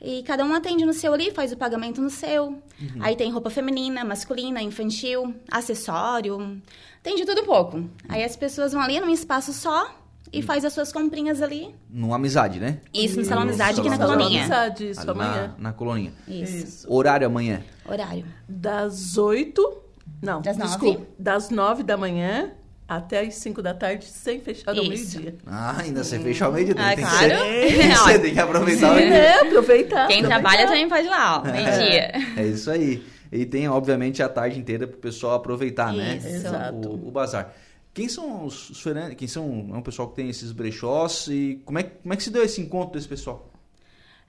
[0.00, 2.46] E cada um atende no seu ali, faz o pagamento no seu.
[2.46, 2.60] Uhum.
[3.00, 6.62] Aí tem roupa feminina, masculina, infantil, acessório.
[7.02, 7.84] Tem de tudo um pouco.
[8.08, 9.92] Aí as pessoas vão ali num espaço só
[10.32, 11.74] e faz as suas comprinhas ali.
[11.90, 12.80] Numa amizade, né?
[12.94, 14.40] Isso, no Salão Amizade aqui na Salão coloninha.
[14.42, 15.46] Amizade, isso, Ali amanhã.
[15.48, 16.12] Na, na coloninha.
[16.28, 16.56] Isso.
[16.56, 16.92] Isso.
[16.92, 17.62] Horário amanhã.
[17.84, 18.24] Horário.
[18.48, 19.87] Das 8.
[20.22, 20.70] Não, Das nove?
[20.70, 21.06] desculpa.
[21.18, 22.50] Das 9 da manhã
[22.88, 25.18] até as 5 da tarde, sem fechar ao Isso.
[25.18, 25.36] meio-dia.
[25.46, 26.74] Ah, ainda você fecha ao meio-dia.
[26.78, 27.28] Ah, tem que claro.
[27.28, 27.38] ser-
[27.78, 29.34] Tem que, ser, tem que aproveitar o né?
[29.34, 30.06] Aproveitar.
[30.08, 30.28] Quem aproveitar.
[30.28, 32.12] trabalha também ir lá, ó, meio-dia.
[32.36, 33.04] É isso aí.
[33.30, 36.16] E tem, obviamente, a tarde inteira para o pessoal aproveitar, né?
[36.16, 36.28] Isso.
[36.28, 36.88] Exato.
[36.88, 37.54] O, o bazar.
[37.92, 38.70] Quem são os?
[39.16, 41.26] Quem são é um pessoal que tem esses brechós?
[41.28, 43.50] E como é, que- como é que se deu esse encontro desse pessoal?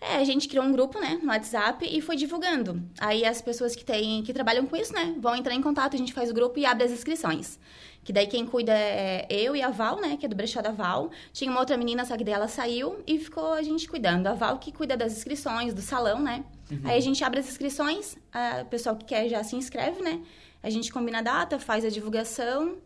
[0.02, 2.82] É, a gente criou um grupo, né, no WhatsApp e foi divulgando.
[3.00, 5.98] Aí as pessoas que têm, que trabalham com isso, né, vão entrar em contato, a
[5.98, 7.60] gente faz o grupo e abre as inscrições.
[8.02, 10.72] Que daí quem cuida é eu e a Val, né, que é do brechó da
[10.72, 11.12] Val.
[11.34, 14.28] Tinha uma outra menina, só que dela saiu e ficou a gente cuidando.
[14.28, 16.46] A Val que cuida das inscrições, do salão, né.
[16.86, 18.16] Aí a gente abre as inscrições,
[18.62, 20.22] o pessoal que quer já se inscreve, né.
[20.64, 22.78] A gente combina a data, faz a divulgação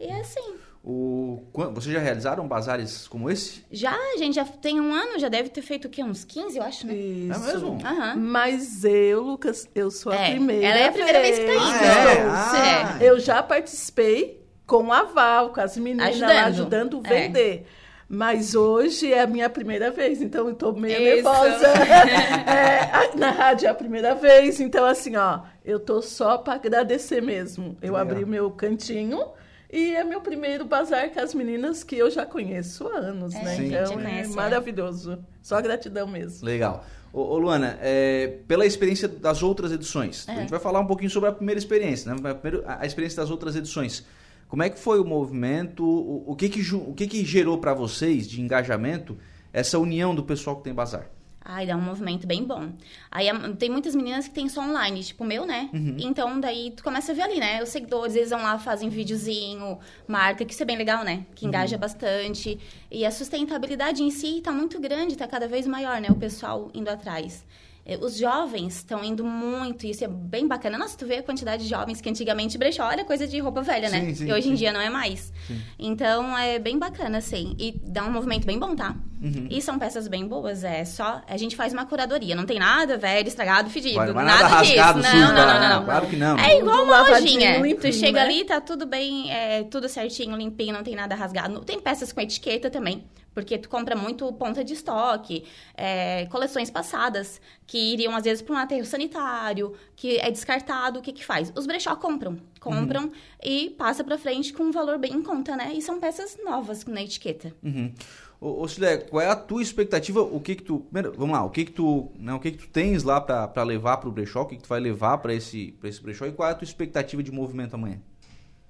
[0.00, 0.56] e é assim.
[0.82, 1.42] O,
[1.74, 3.64] vocês já realizaram bazares como esse?
[3.70, 6.02] Já, a gente já tem um ano, já deve ter feito o quê?
[6.02, 6.94] Uns 15, eu acho, né?
[6.94, 7.32] Isso.
[7.48, 7.78] É mesmo?
[7.84, 8.16] Aham.
[8.16, 10.66] Mas eu, Lucas, eu sou a É, primeira.
[10.66, 11.62] ela é a primeira vez que tá indo.
[11.62, 12.82] Ah, é?
[12.82, 12.98] Ah.
[13.04, 16.28] Eu já participei com a Val, com as meninas Ajudando.
[16.34, 17.20] lá ajudando a É.
[17.26, 17.66] vender.
[18.10, 21.04] Mas hoje é a minha primeira vez, então eu tô meio Isso.
[21.24, 21.66] nervosa.
[22.48, 27.20] É, na rádio é a primeira vez, então assim, ó, eu tô só para agradecer
[27.20, 27.76] mesmo.
[27.82, 29.22] Eu abri o meu cantinho
[29.70, 33.42] e é meu primeiro bazar com as meninas que eu já conheço há anos, É,
[33.42, 33.56] né?
[33.56, 33.66] Sim.
[33.66, 34.36] Então é conhece, é.
[34.36, 35.18] maravilhoso.
[35.42, 36.46] Só gratidão mesmo.
[36.46, 36.84] Legal.
[37.12, 41.10] Ô, ô, Luana, é, pela experiência das outras edições, a gente vai falar um pouquinho
[41.10, 42.34] sobre a primeira experiência, né?
[42.34, 44.04] Primeiro, a a experiência das outras edições.
[44.48, 45.84] Como é que foi o movimento?
[45.84, 49.18] O, o que, que, o que, que gerou para vocês de engajamento
[49.52, 51.10] essa união do pessoal que tem bazar?
[51.50, 52.68] Ai, dá um movimento bem bom.
[53.10, 53.26] Aí
[53.58, 55.70] tem muitas meninas que tem só online, tipo o meu, né?
[56.04, 57.62] Então daí tu começa a ver ali, né?
[57.62, 61.24] Os seguidores, eles vão lá, fazem videozinho, marca, que isso é bem legal, né?
[61.34, 62.58] Que engaja bastante.
[62.90, 66.08] E a sustentabilidade em si tá muito grande, tá cada vez maior, né?
[66.10, 67.46] O pessoal indo atrás.
[67.86, 70.76] eh, os jovens estão indo muito, e isso é bem bacana.
[70.76, 73.88] Nossa, tu vê a quantidade de jovens que antigamente brechó era coisa de roupa velha,
[73.88, 74.12] né?
[74.14, 74.56] Sim, e hoje em sim.
[74.56, 75.32] dia não é mais.
[75.78, 77.56] Então é bem bacana, assim.
[77.58, 78.94] E dá um movimento bem bom, tá?
[79.20, 79.48] Uhum.
[79.50, 81.22] E são peças bem boas, é só.
[81.26, 83.96] A gente faz uma curadoria, não tem nada velho, estragado, fedido.
[83.96, 85.10] Vai, vai nada, nada rasgado, disso.
[85.10, 85.84] sujo, não, não, não, não, não.
[85.84, 86.38] Claro que não.
[86.38, 87.56] É igual Tudo uma lojinha.
[87.58, 88.20] limpinho, tu chega né?
[88.24, 91.60] ali, tá tudo bem, é, tudo certinho, limpinho, não tem nada rasgado.
[91.64, 93.04] Tem peças com etiqueta também,
[93.34, 95.44] porque tu compra muito ponta de estoque,
[95.76, 101.02] é, coleções passadas, que iriam às vezes para um aterro sanitário, que é descartado, o
[101.02, 101.52] que que faz?
[101.56, 103.12] Os brechó compram, compram Uhum.
[103.42, 105.72] e passa pra frente com um valor bem em conta, né?
[105.74, 107.52] E são peças novas na etiqueta.
[107.64, 107.92] Uhum.
[108.40, 110.20] Ô, ô Silé, qual é a tua expectativa?
[110.22, 112.58] O que que tu, primeiro, vamos lá, o que que tu, né, o que que
[112.58, 114.42] tu tens lá pra pra levar pro brechó?
[114.42, 116.54] O que que tu vai levar pra esse para esse brechó e qual é a
[116.54, 118.00] tua expectativa de movimento amanhã?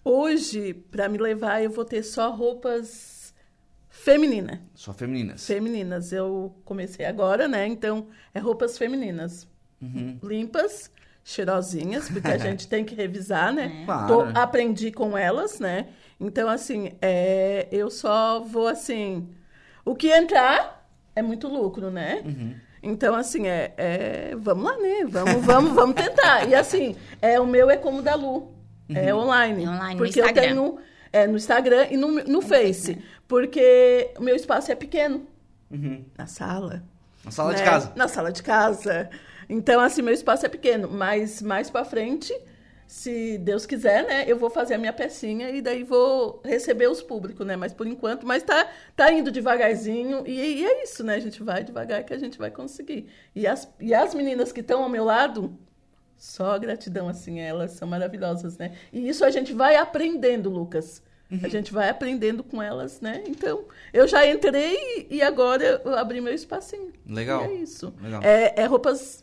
[0.05, 3.35] Hoje, para me levar, eu vou ter só roupas
[3.91, 4.61] femininas.
[4.75, 5.47] Só femininas.
[5.47, 6.13] Femininas.
[6.13, 7.67] Eu comecei agora, né?
[7.67, 9.47] Então, é roupas femininas.
[9.83, 10.19] Uhum.
[10.23, 10.91] Limpas,
[11.25, 13.85] cheirosinhas, porque a gente tem que revisar, né?
[13.85, 14.33] Claro.
[14.33, 15.89] Tô- aprendi com elas, né?
[16.19, 19.29] Então, assim, é, eu só vou assim.
[19.89, 22.23] O que entrar é muito lucro, né?
[22.25, 22.55] Uhum.
[22.83, 25.05] Então, assim, é, é- Vamos lá, né?
[25.09, 26.49] Vamos, vamos, vamos tentar.
[26.49, 28.53] E assim, é, o meu é como o da Lu.
[28.95, 29.65] É online.
[29.65, 30.49] É online, no porque eu Instagram.
[30.49, 30.79] tenho
[31.13, 32.99] é, no Instagram e no, no Face.
[33.27, 35.27] Porque o meu espaço é pequeno.
[35.71, 36.05] Uhum.
[36.17, 36.83] Na sala.
[37.25, 37.65] Na sala de né?
[37.67, 37.93] casa.
[37.97, 39.11] Na sala de casa.
[39.49, 40.89] Então, assim, meu espaço é pequeno.
[40.91, 42.33] Mas mais pra frente,
[42.89, 44.25] se Deus quiser, né?
[44.27, 47.55] Eu vou fazer a minha pecinha e daí vou receber os públicos, né?
[47.55, 50.27] Mas por enquanto, mas tá, tá indo devagarzinho.
[50.27, 51.17] E, e é isso, né?
[51.17, 53.07] A gente vai devagar que a gente vai conseguir.
[53.37, 55.55] E as, e as meninas que estão ao meu lado,
[56.17, 58.73] só gratidão, assim, elas são maravilhosas, né?
[58.91, 61.03] E isso a gente vai aprendendo, Lucas.
[61.43, 63.23] A gente vai aprendendo com elas, né?
[63.27, 66.91] Então, eu já entrei e agora eu abri meu espacinho.
[67.07, 67.45] Legal.
[67.45, 67.93] E é isso.
[68.03, 68.23] Legal.
[68.23, 69.23] É, é roupas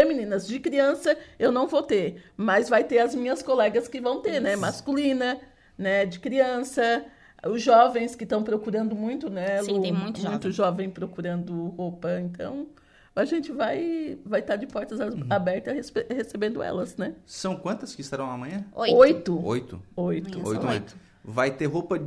[0.00, 0.46] femininas.
[0.46, 4.40] De criança eu não vou ter, mas vai ter as minhas colegas que vão ter,
[4.40, 4.54] né?
[4.54, 5.40] Masculina,
[5.78, 6.04] né?
[6.04, 7.04] De criança.
[7.46, 9.62] Os jovens que estão procurando muito, né?
[9.62, 9.82] Sim, Lu?
[9.82, 10.30] tem muito jovem.
[10.32, 12.20] Muito jovem procurando roupa.
[12.20, 12.66] Então,
[13.14, 15.26] a gente vai vai estar de portas as- Uhum.
[15.30, 17.14] abertas respe- recebendo elas, né?
[17.24, 18.64] São quantas que estarão amanhã?
[18.74, 18.96] Oito.
[18.96, 19.42] Oito.
[19.44, 19.80] Oito.
[19.96, 20.38] Oito.
[20.66, 20.72] Né?
[20.72, 20.96] oito.
[21.24, 21.98] Vai ter roupa.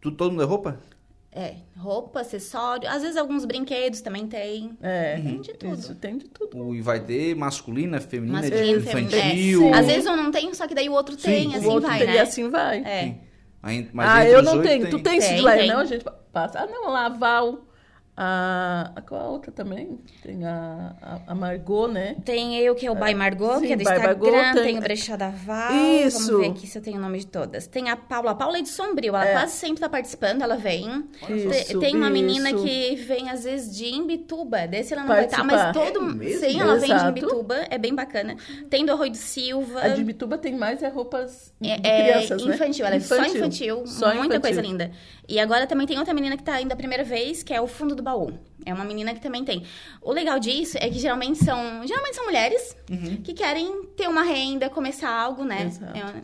[0.00, 0.80] Tu, todo mundo é roupa?
[1.36, 4.78] É, roupa, acessório, às vezes alguns brinquedos também tem.
[4.80, 5.74] É, Tem de tudo.
[5.74, 6.56] isso tem de tudo.
[6.68, 9.10] O- E vai ter masculina, feminina, Masculino, infantil.
[9.10, 9.64] feminino.
[9.74, 9.78] É.
[9.80, 11.70] Às vezes eu não tenho, só que daí o outro Sim, tem, o assim o
[11.70, 12.14] outro vai, tem né?
[12.14, 12.78] e assim vai.
[12.84, 13.14] É.
[13.60, 14.88] Aí- mas ah, eu não tenho.
[14.90, 15.66] Tu tem Tem, tem.
[15.66, 15.80] não?
[15.80, 16.60] A gente passa.
[16.60, 17.66] Ah, não, lá, a Val.
[18.16, 19.98] A, qual a outra também?
[20.22, 22.14] Tem a, a, a Margot, né?
[22.24, 24.06] Tem eu, que é o By Margot, Sim, que é do Instagram.
[24.06, 24.78] Margot, tem- tem...
[24.78, 25.72] o Brechó da Val.
[25.74, 26.26] Isso.
[26.30, 27.66] Vamos ver aqui se eu tenho o nome de todas.
[27.66, 28.30] Tem a Paula.
[28.30, 29.16] A Paula é de Sombrio.
[29.16, 29.32] Ela É.
[29.32, 31.04] quase sempre tá participando, ela vem.
[31.28, 32.62] Isso, Te- tem uma menina isso.
[32.62, 34.66] que vem, às vezes, de Imbituba.
[34.68, 35.72] Desse ela não vai estar, Participar.
[35.74, 36.22] mas todo...
[36.24, 36.28] É?
[36.38, 37.10] Sim, ela vem de Exato.
[37.18, 37.66] Imbituba.
[37.68, 38.36] É bem bacana.
[38.70, 39.80] Tem do Arroio do Silva.
[39.82, 42.54] A de Bituba tem mais é roupas de É, é crianças, né?
[42.54, 44.40] infantil, ela é só infantil, Só muita infantil.
[44.40, 44.90] coisa linda.
[45.28, 47.66] E agora também tem outra menina que tá indo a primeira vez, que é o
[47.66, 48.32] fundo do baú.
[48.66, 49.62] É uma menina que também tem.
[50.00, 52.74] O legal disso é que geralmente são, geralmente são mulheres
[53.22, 55.70] que querem ter uma renda, começar algo, né?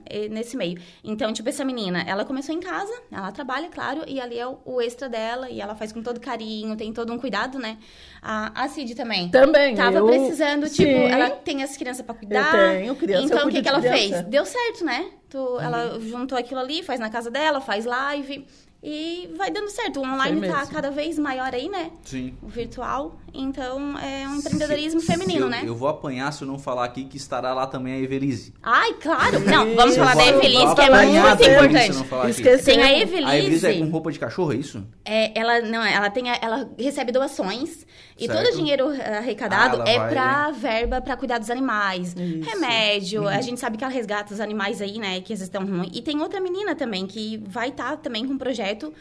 [0.09, 0.81] É, é nesse meio.
[1.05, 4.59] Então, tipo, essa menina, ela começou em casa, ela trabalha, claro, e ali é o,
[4.65, 7.77] o extra dela, e ela faz com todo carinho, tem todo um cuidado, né?
[8.23, 9.29] A, a Cid também.
[9.31, 9.75] Também.
[9.75, 11.11] Tava eu- precisando, tipo, Sim.
[11.11, 12.55] ela tem as crianças pra cuidar.
[12.55, 13.99] Eu tenho criança, Então, o que, que ela criança.
[13.99, 14.23] fez?
[14.27, 15.11] Deu certo, né?
[15.29, 15.61] Tu, Uhum.
[15.61, 18.47] Ela juntou aquilo ali, faz na casa dela, faz live.
[18.83, 20.01] E vai dando certo.
[20.01, 20.73] O online tá mesmo.
[20.73, 21.91] cada vez maior aí, né?
[22.03, 22.35] Sim.
[22.43, 23.19] O virtual.
[23.33, 25.63] Então, é um empreendedorismo Se- feminino, se eu, né?
[25.65, 28.53] Eu vou apanhar se eu não falar aqui que estará lá também a Evelise.
[28.63, 29.41] Ai, claro!
[29.41, 31.93] Não, vamos falar da Evelise, que é muito da Evelise se eu importante.
[31.95, 32.31] não falar aqui.
[32.33, 32.65] Esqueci.
[32.65, 33.37] Tem a A Evelise é com
[33.77, 33.91] Evelise.
[33.91, 34.85] roupa de cachorro, é isso?
[35.05, 37.87] É, ela não, ela tem, a- ela recebe doações
[38.19, 38.39] e Certo.
[38.45, 42.49] todo o dinheiro eh, arrecadado Ah, é vai- pra verba pra cuidar dos animais, Isso.
[42.51, 43.27] remédio.
[43.29, 45.91] A gente sabe que ela resgata os animais aí, né, que às vezes estão ruins.
[45.95, 48.93] E tem outra menina também que vai estar também com um projeto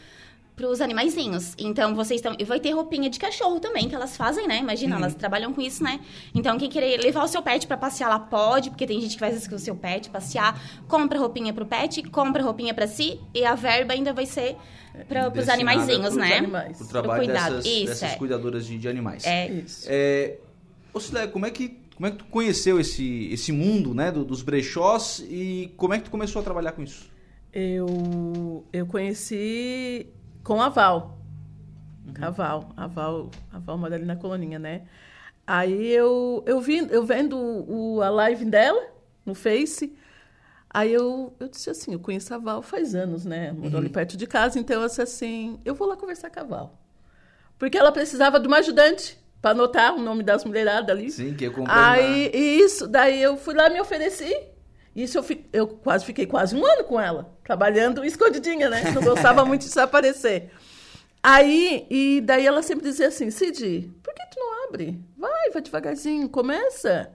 [0.60, 1.54] pros animaizinhos.
[1.58, 4.58] Então vocês estão, e vai ter roupinha de cachorro também que elas fazem, né?
[4.58, 6.00] Imagina, elas trabalham com isso, né?
[6.34, 9.20] Então quem querer levar o seu pet pra passear lá pode, porque tem gente que
[9.20, 12.86] vai às vezes com o seu pet passear, compra roupinha pro pet, compra roupinha pra
[12.86, 14.54] si e a verba ainda vai ser
[15.08, 16.36] para pros Destinada animaizinhos, pros né?
[16.36, 16.80] animais.
[16.80, 17.56] O trabalho cuidado.
[17.56, 18.16] dessas, Isso, dessas é.
[18.16, 19.24] cuidadoras de, de animais.
[19.26, 19.86] É, Isso.
[19.88, 20.36] É,
[20.92, 24.24] ô Silé, como é que como é que tu conheceu esse, esse mundo, né, do-
[24.24, 27.10] dos brechós e como é que tu começou a trabalhar com isso?
[27.52, 30.06] Eu, eu conheci
[30.42, 31.18] com a Val.
[32.06, 32.14] Uhum.
[32.20, 32.68] A Val.
[32.76, 34.82] A Val, a Val mora ali na coloninha, né?
[35.46, 38.82] Aí eu, eu, vi, eu vendo o, a live dela
[39.26, 39.96] no Face,
[40.68, 43.52] aí eu, eu disse assim, eu conheço a Val faz anos, né?
[43.52, 43.78] Morou Uhum.
[43.78, 46.78] ali perto de casa, então eu disse assim, eu vou lá conversar com a Val.
[47.58, 49.18] Porque ela precisava de uma ajudante.
[49.42, 51.10] Pra anotar o nome das mulheradas ali.
[51.10, 54.36] Sim, que eu comprei Aí, isso, daí eu fui lá e me ofereci.
[54.94, 58.90] Isso eu, eu quase fiquei quase um ano com ela, trabalhando escondidinha, né?
[58.92, 60.50] Não gostava muito de se aparecer.
[61.22, 64.98] Aí, e daí ela sempre dizia assim, Cid, por que tu não abre?
[65.16, 67.10] Vai, vai devagarzinho, começa.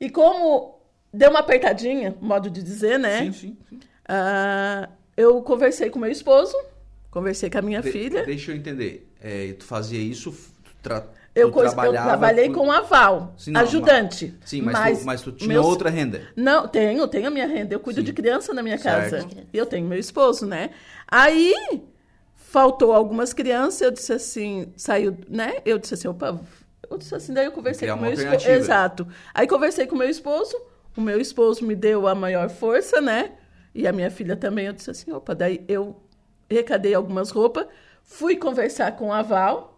[0.00, 0.80] E como
[1.12, 3.24] deu uma apertadinha, modo de dizer, né?
[3.24, 3.56] Sim, sim.
[3.68, 3.80] sim.
[4.08, 6.56] Ah, eu conversei com meu esposo,
[7.10, 8.24] conversei com a minha De- filha.
[8.24, 9.08] Deixa eu entender.
[9.20, 10.32] É, tu fazia isso,
[10.82, 11.02] tu,
[11.34, 14.34] Eu, cons- eu trabalhei com- com aval, Sim, não, ajudante.
[14.44, 16.20] Sim, mas, tu, mas tu tinha meus- outra renda.
[16.36, 17.74] Não, tenho, tenho a minha renda.
[17.74, 18.04] Eu cuido Sim.
[18.04, 19.10] de criança na minha Certo.
[19.12, 19.28] casa.
[19.52, 20.70] E eu tenho meu esposo, né?
[21.08, 21.54] Aí
[22.34, 25.54] faltou algumas crianças, eu disse assim, saiu, né?
[25.64, 26.38] Eu disse assim, opa,
[26.90, 28.48] eu disse assim, daí eu conversei Criar com meu esposo.
[28.50, 29.08] Exato.
[29.32, 30.54] Aí conversei com meu esposo,
[30.94, 33.32] o meu esposo me deu a maior força, né?
[33.74, 35.96] E a minha filha também, eu disse assim, opa, daí eu
[36.50, 37.66] recadei algumas roupas,
[38.02, 39.71] fui conversar com a Val.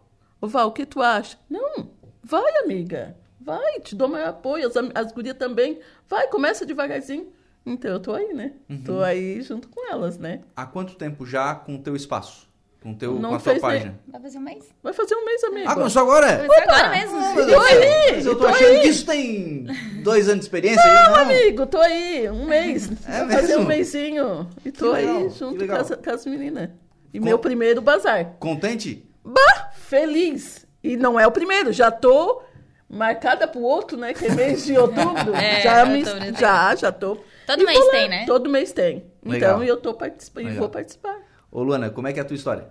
[0.47, 1.37] Val, o que tu acha?
[1.49, 1.89] Não,
[2.23, 3.15] vai, amiga.
[3.39, 4.67] Vai, te dou maior apoio.
[4.67, 5.79] As, as gurias também.
[6.09, 7.27] Vai, começa devagarzinho.
[7.65, 8.53] Então eu tô aí, né?
[8.69, 8.81] Uhum.
[8.83, 10.41] Tô aí junto com elas, né?
[10.55, 12.47] Há quanto tempo já com o teu espaço?
[12.81, 13.99] Com, teu, Não com a tua fez nem- página?
[14.07, 14.65] Vai fazer um mês?
[14.83, 15.69] Vai fazer um mês, amigo.
[15.69, 16.37] Ah, começou agora?
[16.37, 17.17] Começou agora mesmo.
[17.19, 18.79] Tô aí, Mas eu tô tô achando aí.
[18.81, 19.65] que isso tem
[20.03, 20.83] dois anos de experiência.
[20.85, 22.29] Não, aí, amigo, tô aí.
[22.29, 22.87] Um mês.
[23.07, 24.47] É Vai fazer um mêsinho.
[24.63, 26.69] E tô legal, aí junto com as, com as meninas.
[27.11, 28.35] E Com- meu primeiro bazar.
[28.39, 29.03] Contente?
[29.23, 30.65] Bah, feliz.
[30.83, 32.41] E não é o primeiro, já tô
[32.89, 34.13] marcada pro outro, né?
[34.13, 35.33] Que é mês de outubro.
[35.35, 37.17] É, já, me, outubro já, já tô.
[37.47, 37.91] Todo E mês lá.
[37.91, 38.25] tem, né?
[38.25, 39.05] Todo mês tem.
[39.23, 39.55] Legal.
[39.57, 41.17] Então eu tô participando e vou participar.
[41.51, 42.67] Ô, Luana, como é que é a tua história?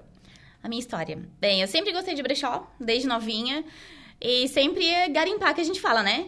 [0.63, 1.19] A minha história.
[1.41, 3.65] Bem, eu sempre gostei de brechó, desde novinha.
[4.21, 6.27] E sempre ia garimpar, que a gente fala, né?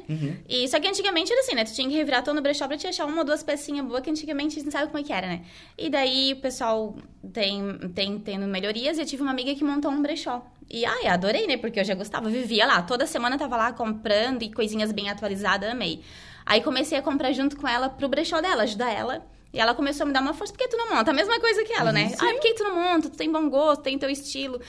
[0.49, 1.64] E só que antigamente era assim, né?
[1.64, 4.03] Tu tinha que revirar todo no brechó pra te achar uma ou duas pecinhas boas,
[4.03, 5.43] que antigamente a gente sabe como é que era, né?
[5.78, 6.95] E daí o pessoal
[7.32, 10.45] tem, tem tendo melhorias e eu tive uma amiga que montou um brechó.
[10.69, 11.57] E ai, adorei, né?
[11.57, 12.83] Porque eu já gostava, vivia lá.
[12.83, 16.03] Toda semana tava lá comprando e coisinhas bem atualizadas, amei.
[16.45, 19.25] Aí comecei a comprar junto com ela pro brechó dela, ajudar ela.
[19.53, 21.11] E ela começou a me dar uma força, por que tu não monta?
[21.11, 22.12] A mesma coisa que ela, né?
[22.21, 23.09] Ah, por que tu não monta?
[23.09, 24.61] Tu tem bom gosto, tem teu estilo.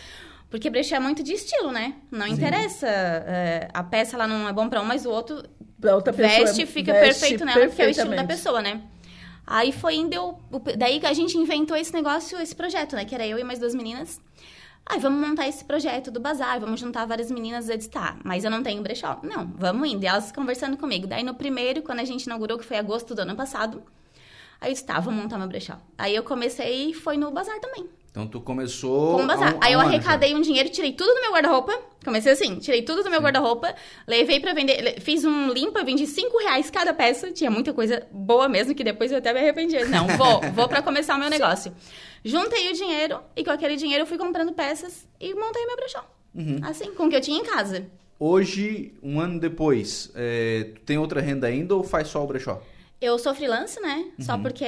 [0.50, 1.96] Porque brechó é muito de estilo, né?
[2.10, 2.88] Não interessa.
[2.88, 5.44] é, a peça ela não é bom pra um, mas o outro
[5.92, 6.46] outra pessoa.
[6.46, 8.82] veste e fica veste perfeito nela, porque é o estilo da pessoa, né?
[9.46, 10.40] Aí foi indo, eu-
[10.78, 13.04] daí que a gente inventou esse negócio, esse projeto, né?
[13.04, 14.22] Que era eu e mais duas meninas.
[14.90, 17.68] Ai, vamos montar esse projeto do bazar, vamos juntar várias meninas.
[17.68, 19.20] Eu disse, tá, mas eu não tenho brechó.
[19.22, 20.04] Não, vamos indo.
[20.04, 21.06] E elas conversando comigo.
[21.06, 23.84] Daí no primeiro, quando a gente inaugurou, que foi agosto do ano passado,
[24.62, 25.78] aí eu disse, tá, vou montar meu brechó.
[25.98, 27.90] Aí eu comecei e foi no bazar também.
[28.10, 29.18] Então tu começou.
[29.18, 29.58] Com o bazar.
[29.62, 31.78] Aí eu arrecadei um dinheiro, tirei tudo do meu guarda-roupa.
[32.04, 33.76] Comecei assim, tirei tudo do meu guarda-roupa,
[34.08, 35.02] levei pra vender.
[35.02, 37.32] Fiz um limpo, eu vendi 5 reais cada peça.
[37.32, 39.78] Tinha muita coisa boa mesmo, que depois eu até me arrependi.
[39.86, 41.74] Não, vou, vou pra começar o meu negócio.
[42.24, 46.06] Juntei o dinheiro e com aquele dinheiro eu fui comprando peças e montei meu brechó.
[46.34, 46.60] Uhum.
[46.62, 47.88] Assim, com o que eu tinha em casa.
[48.20, 52.62] Hoje, um ano depois, é, tem outra renda ainda ou faz só o brechó?
[53.00, 54.12] Eu sou freelance, né?
[54.18, 54.26] Uhum.
[54.26, 54.66] Só porque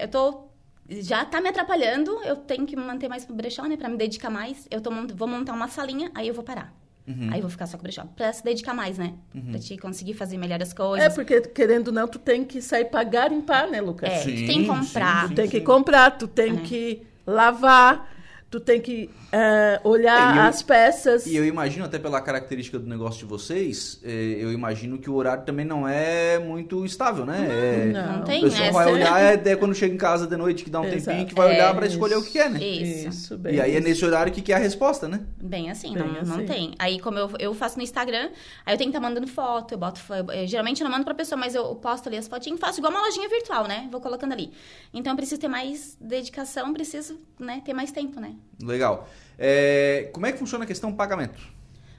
[0.00, 0.44] eu tô.
[0.88, 3.76] Já tá me atrapalhando, eu tenho que me manter mais pro brechó, né?
[3.76, 4.68] Pra me dedicar mais.
[4.70, 6.72] Eu tô, vou montar uma salinha, aí eu vou parar.
[7.06, 7.28] Uhum.
[7.30, 8.02] Aí eu vou ficar só com o brechó.
[8.16, 9.12] Pra se dedicar mais, né?
[9.50, 11.14] Pra te conseguir fazer melhor as É, coisas.
[11.14, 14.10] porque querendo ou não, tu tem que sair pra garimpar, né, Lucas?
[14.10, 15.22] É, Sim, tu tem que comprar.
[15.22, 18.13] sim, Tu tem que comprar, tu tem que lavar,
[18.54, 21.26] tu tem que eh, olhar É, eu- as peças.
[21.26, 25.14] E eu imagino, até pela característica do negócio de vocês, é, eu imagino que o
[25.14, 27.46] horário também não é muito estável, né?
[27.50, 28.18] É, não.
[28.18, 30.70] Não tem, o pessoal vai olhar é, até quando chega em casa de noite, que
[30.70, 31.04] dá um Exato.
[31.04, 32.62] tempinho, que vai É, olhar pra escolher o que quer, né?
[32.62, 33.08] Isso.
[33.08, 33.56] Isso, bem.
[33.56, 33.88] E aí é isso.
[33.88, 35.20] nesse horário que quer a resposta, né?
[35.42, 36.46] Bem assim, Bem não, não assim.
[36.46, 36.74] tem.
[36.78, 38.30] Aí, como eu, eu faço no Instagram,
[38.64, 40.00] aí eu tenho que estar mandando foto, eu boto.
[40.32, 42.92] eu- geralmente eu não mando pra pessoa, mas eu posto ali as fotinhas, faço igual
[42.92, 43.88] uma lojinha virtual, né?
[43.90, 44.52] Vou colocando ali.
[44.92, 48.34] Então eu preciso ter mais dedicação, preciso, né, ter mais tempo, né?
[48.62, 49.08] Legal.
[49.38, 51.40] É, como é que funciona a questão pagamento?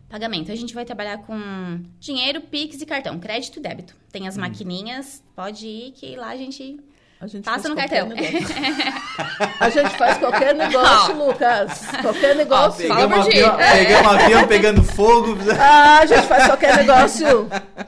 [0.09, 0.51] Pagamento.
[0.51, 3.95] A gente vai trabalhar com dinheiro, Pix e cartão, crédito e débito.
[4.11, 4.27] Tem Hum.
[4.27, 6.79] as maquininhas, pode ir que lá a gente
[7.19, 8.09] A gente passa faz no cartão.
[9.59, 11.85] A gente faz qualquer negócio, Lucas.
[12.01, 12.87] Qualquer negócio.
[12.87, 15.35] Por Pegamos avião, pegamos avião pegando fogo.
[15.59, 17.47] Ah, a gente faz qualquer negócio.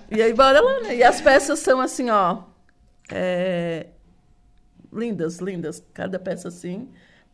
[0.09, 0.95] E aí, bora lá, né?
[0.95, 2.39] E as peças são assim, ó.
[3.11, 3.87] é,
[4.91, 5.83] Lindas, lindas.
[5.93, 6.89] Cada peça assim.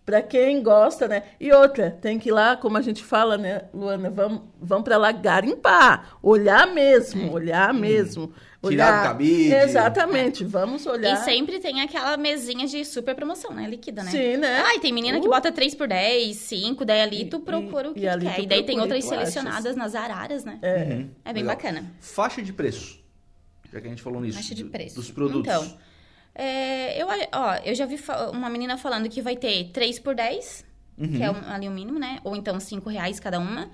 [0.05, 1.23] Pra quem gosta, né?
[1.39, 4.09] E outra, tem que ir lá, como a gente fala, né, Luana?
[4.09, 6.17] Vamos, vamos pra lá garimpar.
[6.21, 8.25] Olhar mesmo, olhar mesmo.
[8.25, 8.69] Hum.
[8.69, 8.99] Tirar Olhar.
[9.01, 9.53] do cabide.
[9.53, 10.43] Exatamente.
[10.45, 11.13] Vamos olhar.
[11.13, 13.67] E sempre tem aquela mesinha de super promoção, né?
[13.69, 14.11] Líquida, né?
[14.11, 14.61] Sim, né?
[14.65, 15.29] Ai, tem menina que Uh.
[15.31, 18.09] bota 3 por 10, 5, daí ali E- tu procura o e- que e tu
[18.09, 18.35] ali quer.
[18.35, 19.29] tu E daí tem outras tu achas.
[19.33, 20.59] selecionadas nas araras, né?
[20.61, 20.75] É.
[20.83, 21.09] Uhum.
[21.25, 21.55] É bem Legal.
[21.57, 21.91] bacana.
[21.99, 22.99] Faixa de preço.
[23.71, 24.37] Já que a gente falou nisso.
[24.37, 24.95] Faixa de preço.
[24.95, 25.51] Dos produtos.
[25.51, 25.77] Então,
[26.35, 27.99] é, eu, ó, eu já vi
[28.31, 30.65] uma menina falando que vai ter 3 por 10,
[30.97, 31.07] Uhum.
[31.07, 32.19] que é um- ali o mínimo, né?
[32.23, 33.69] Ou então 5 reais cada uma.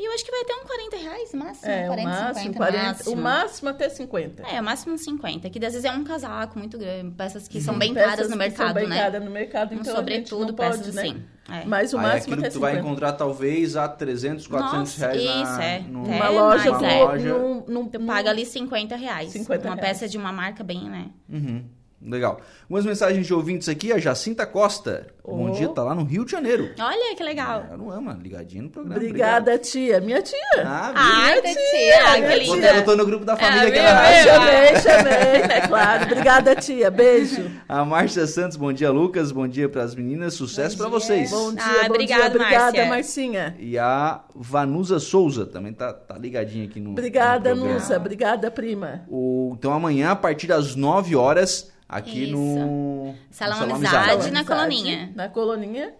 [0.00, 1.68] E eu acho que vai até uns 40 reais, máximo.
[1.72, 3.12] É, 40, o máximo, 50, 40, máximo.
[3.12, 4.42] o máximo até 50.
[4.44, 5.50] É, o máximo uns 50.
[5.50, 7.10] Que às vezes é um casaco muito grande.
[7.16, 8.96] Peças que são Sim, bem peças caras no mercado, são bem né?
[8.96, 11.02] caras no mercado, Um então gente sobretudo, não pode, peças né?
[11.02, 11.22] assim.
[11.50, 11.64] É.
[11.64, 12.86] Mas o Aí é máximo aquilo até que tu vai 50.
[12.88, 15.78] encontrar talvez a 300, 400 Nossa, reais isso, na, é.
[15.80, 17.02] no- É, Uma loja, mas do- é.
[17.04, 17.28] loja.
[17.38, 19.32] num, num, Tu paga ali 50 reais.
[19.32, 19.88] 50 uma reais.
[19.98, 21.06] peça de uma marca bem, né?
[21.28, 21.64] Uhum,
[22.00, 22.40] Legal.
[22.62, 25.08] Algumas mensagens de ouvintes aqui, a Jacinta Costa.
[25.24, 25.50] Bom Oh.
[25.50, 26.70] dia, tá lá no Rio de Janeiro.
[26.78, 27.64] Olha que legal.
[27.68, 28.96] Ela não ama, ligadinha no programa.
[28.96, 30.00] Obrigada, tia.
[30.00, 30.38] Minha tia.
[30.54, 30.94] Obrigado.
[30.96, 32.54] Ah, Ai, tia, tia, minha que tia.
[32.54, 32.66] Linda.
[32.76, 35.60] eu tô no grupo da família Ah, aqui viu, na chamei, chamei, né?
[35.68, 36.04] Claro.
[36.04, 36.90] Obrigada, tia.
[36.90, 37.50] Beijo.
[37.68, 39.32] A Márcia Santos, bom dia, Lucas.
[39.32, 40.34] Bom dia pras meninas.
[40.34, 41.30] Sucesso pra vocês.
[41.30, 42.40] Bom dia, Ah, bom obrigado, dia.
[42.40, 42.86] Obrigada.
[42.86, 43.56] Marcinha.
[43.58, 46.90] E a Vanusa Souza também tá, tá ligadinha aqui no.
[46.92, 47.74] Obrigada, no.
[47.74, 47.96] Nusa.
[47.96, 49.02] Obrigada, prima.
[49.08, 52.32] O, então amanhã, a partir das 9 horas, aqui Isso.
[52.32, 53.14] no.
[53.30, 54.26] Salão no Amizade.
[54.26, 54.30] né?
[54.30, 55.12] na coloninha.
[55.14, 55.94] Na coloninha,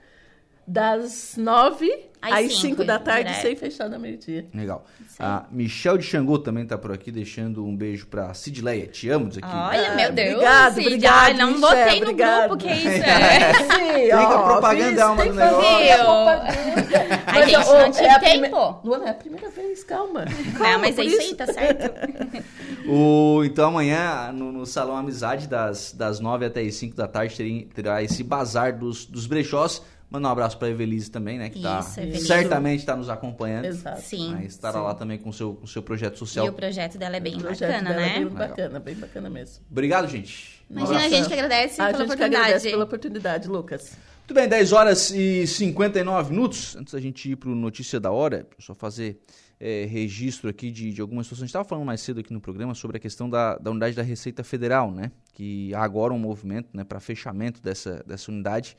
[0.66, 3.42] das nove Às às cinco, cinco da tarde, direto.
[3.42, 4.46] sem fechar da meio-dia.
[4.54, 4.84] Legal.
[5.20, 8.86] A Michel de Xangô também tá por aqui, deixando um beijo pra Sidleia.
[8.86, 9.46] Te amo, diz aqui.
[9.48, 10.32] Olha, Ah, meu Deus.
[10.34, 10.86] obrigado, Cid.
[10.86, 12.48] obrigado, Ai, não Michel, botei no obrigado.
[12.48, 13.52] grupo, que isso é.
[13.54, 15.92] Sim, Fica ó, propaganda, é uma Tem do que fazer negócio.
[15.92, 17.28] a propaganda.
[17.28, 18.80] A gente ó, não é a prime- tempo.
[18.84, 20.24] Luana, é a primeira vez, calma.
[20.24, 22.44] Não, Calma, mas por é isso aí, tá certo.
[22.90, 27.68] O, então amanhã, no, no Salão Amizade, das, das 9 até as 5 da tarde,
[27.74, 29.82] terá esse bazar dos, dos brechós.
[30.10, 31.50] Manda um abraço pra Evelise também, né?
[31.50, 32.26] Que tá, Isso, Evelise.
[32.26, 33.66] certamente está nos acompanhando.
[33.66, 34.00] Exato.
[34.00, 34.32] Sim.
[34.34, 34.84] Né, estará sim.
[34.84, 36.46] lá também com o seu, com o seu projeto E social.
[36.46, 38.14] o projeto dela é bem O projeto bacana, dela é né?
[38.14, 38.48] bem Legal.
[38.48, 39.64] bacana, bem bacana mesmo.
[39.70, 40.64] Obrigado, gente.
[40.70, 41.16] Um Imagina a abraço.
[41.16, 42.44] gente que agradece A pela gente que oportunidade.
[42.44, 43.92] agradece pela oportunidade, Lucas.
[44.20, 46.76] Muito bem, 10 horas e 59 minutos.
[46.76, 49.18] Antes da gente ir pro Notícia da Hora, só fazer
[49.60, 51.44] é, registro aqui de, de algumas situações.
[51.44, 53.94] A gente estava falando mais cedo aqui no programa sobre a questão da, da unidade
[53.96, 55.10] da Receita Federal, né?
[55.32, 58.76] Que há agora um movimento né, para fechamento dessa, dessa unidade.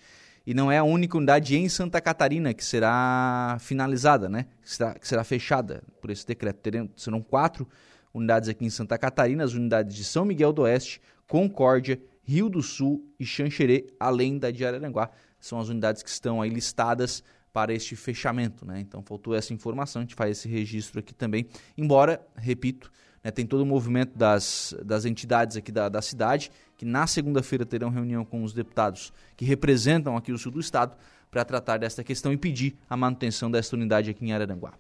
[0.50, 4.48] E não é a única unidade em Santa Catarina que será finalizada, né?
[4.64, 6.90] Que será, que será fechada por esse decreto.
[6.96, 7.68] Serão quatro
[8.12, 12.64] unidades aqui em Santa Catarina, as unidades de São Miguel do Oeste, Concórdia, Rio do
[12.64, 15.12] Sul e Xanxerê, além da de Araranguá.
[15.40, 17.24] São as unidades que estão aí listadas
[17.54, 18.80] para este fechamento, né?
[18.80, 21.46] Então faltou essa informação, a gente faz esse registro aqui também.
[21.78, 22.92] Embora, repito,
[23.24, 26.50] né, tem todo o movimento das, das entidades aqui da, da cidade,
[26.80, 30.96] que na segunda-feira terão reunião com os deputados que representam aqui o sul do estado
[31.30, 34.72] para tratar desta questão e pedir a manutenção desta unidade aqui em Araranguá.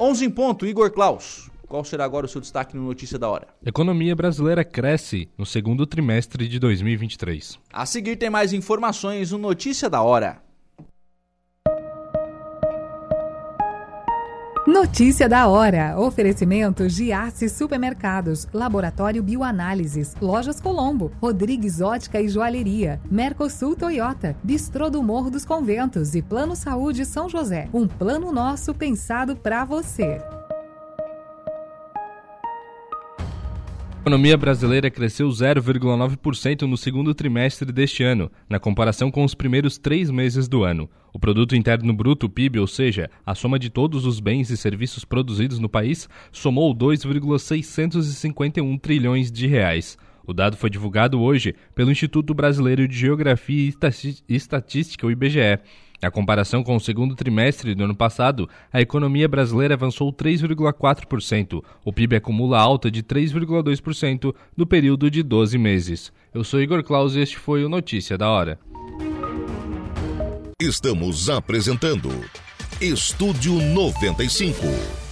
[0.00, 1.50] 11 em ponto, Igor Klaus.
[1.68, 3.48] Qual será agora o seu destaque no Notícia da Hora?
[3.66, 7.58] Economia brasileira cresce no segundo trimestre de 2023.
[7.70, 10.45] A seguir tem mais informações no Notícia da Hora.
[14.66, 15.96] Notícia da hora.
[15.96, 25.00] Oferecimento Giasse Supermercados, Laboratório Bioanálises, Lojas Colombo, Rodrigues Ótica e Joalheria, Mercosul Toyota, Bistrô do
[25.04, 27.68] Morro dos Conventos e Plano Saúde São José.
[27.72, 30.20] Um plano nosso pensado para você.
[34.06, 40.12] Economia brasileira cresceu 0,9% no segundo trimestre deste ano, na comparação com os primeiros três
[40.12, 40.88] meses do ano.
[41.12, 45.04] O Produto Interno Bruto, PIB, ou seja, a soma de todos os bens e serviços
[45.04, 49.98] produzidos no país, somou 2,651 trilhões de reais.
[50.24, 53.72] O dado foi divulgado hoje pelo Instituto Brasileiro de Geografia
[54.28, 55.58] e Estatística, o IBGE.
[56.02, 61.62] Na comparação com o segundo trimestre do ano passado, a economia brasileira avançou 3,4%.
[61.84, 66.12] O PIB acumula alta de 3,2% no período de 12 meses.
[66.34, 68.58] Eu sou Igor Claus e este foi o Notícia da Hora.
[70.60, 72.10] Estamos apresentando
[72.80, 75.05] Estúdio 95.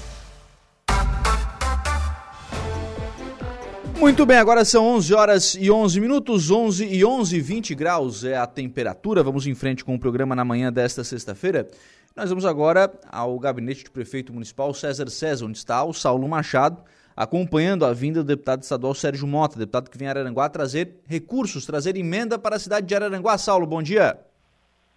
[3.99, 8.36] Muito bem, agora são 11 horas e 11 minutos, 11 e 11, 20 graus é
[8.36, 9.22] a temperatura.
[9.22, 11.68] Vamos em frente com o programa na manhã desta sexta-feira.
[12.14, 16.82] Nós vamos agora ao gabinete do prefeito municipal César César, onde está o Saulo Machado,
[17.16, 21.64] acompanhando a vinda do deputado estadual Sérgio Mota, deputado que vem a Araranguá trazer recursos,
[21.64, 23.38] trazer emenda para a cidade de Araranguá.
[23.38, 24.18] Saulo, bom dia.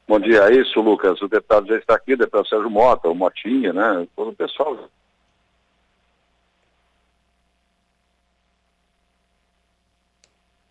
[0.07, 1.21] Bom dia, é isso, Lucas.
[1.21, 4.07] O deputado já está aqui, o deputado Sérgio Mota, o Motinha, né?
[4.15, 4.89] Todo o pessoal.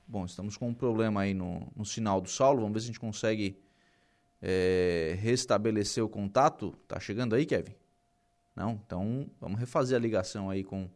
[0.09, 2.61] Bom, estamos com um problema aí no, no sinal do Saulo.
[2.61, 3.59] Vamos ver se a gente consegue
[4.41, 6.73] é, restabelecer o contato.
[6.87, 7.75] Tá chegando aí, Kevin?
[8.55, 8.81] Não?
[8.87, 10.89] Então vamos refazer a ligação aí com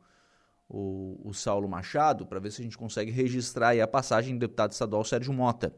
[0.69, 4.39] o, o Saulo Machado para ver se a gente consegue registrar aí a passagem do
[4.39, 5.75] deputado estadual Sérgio Mota.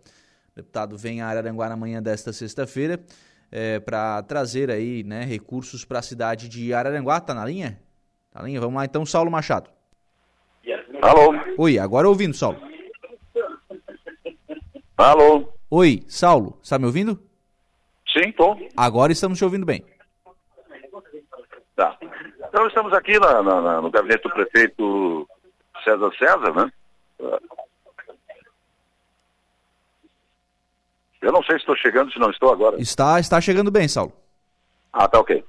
[0.52, 3.02] O deputado vem a Araranguá na manhã desta sexta-feira
[3.50, 7.18] é, para trazer aí né, recursos para a cidade de Araranguá.
[7.18, 7.80] Tá na linha?
[8.30, 8.60] Tá na linha?
[8.60, 9.70] Vamos lá então, Saulo Machado.
[11.00, 11.32] Alô?
[11.56, 12.71] Oi, agora ouvindo, Saulo.
[15.02, 15.52] Alô?
[15.68, 17.18] Oi, Saulo, está me ouvindo?
[18.12, 18.56] Sim, tô.
[18.76, 19.84] Agora estamos te ouvindo bem.
[21.74, 21.98] Tá.
[22.48, 25.28] Então estamos aqui na, na, na, no gabinete do prefeito
[25.82, 26.72] César César, né?
[31.20, 32.80] Eu não sei se estou chegando, se não estou agora.
[32.80, 34.12] Está, está chegando bem, Saulo.
[34.92, 35.44] Ah, tá ok.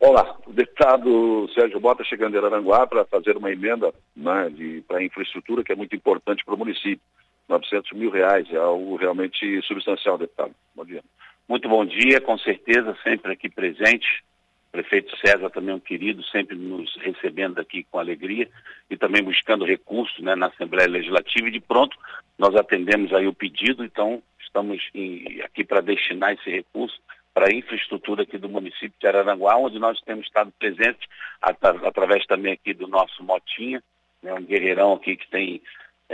[0.00, 4.50] Olá, o deputado Sérgio Bota chegando em Araranguá para fazer uma emenda né,
[4.88, 7.00] para infraestrutura que é muito importante para o município.
[7.48, 10.54] 900 mil reais, é algo realmente substancial, deputado.
[10.74, 11.02] Bom dia.
[11.48, 14.24] Muito bom dia, com certeza, sempre aqui presente.
[14.72, 18.48] Prefeito César também um querido, sempre nos recebendo aqui com alegria
[18.90, 21.96] e também buscando recursos né, na Assembleia Legislativa e de pronto
[22.36, 27.00] nós atendemos aí o pedido, então estamos em, aqui para destinar esse recurso
[27.32, 31.08] para a infraestrutura aqui do município de Araranguá, onde nós temos estado presentes
[31.40, 33.80] at através também aqui do nosso Motinha,
[34.22, 35.62] né, um guerreirão aqui que tem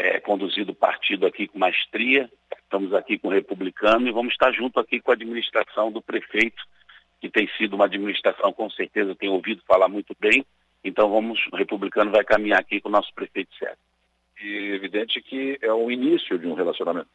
[0.01, 2.31] é, conduzido o partido aqui com maestria.
[2.63, 6.63] Estamos aqui com o republicano e vamos estar junto aqui com a administração do prefeito,
[7.21, 10.45] que tem sido uma administração, com certeza, tem ouvido falar muito bem.
[10.83, 13.77] Então vamos, o republicano vai caminhar aqui com o nosso prefeito Sérgio.
[14.43, 17.09] E evidente que é o início de um relacionamento.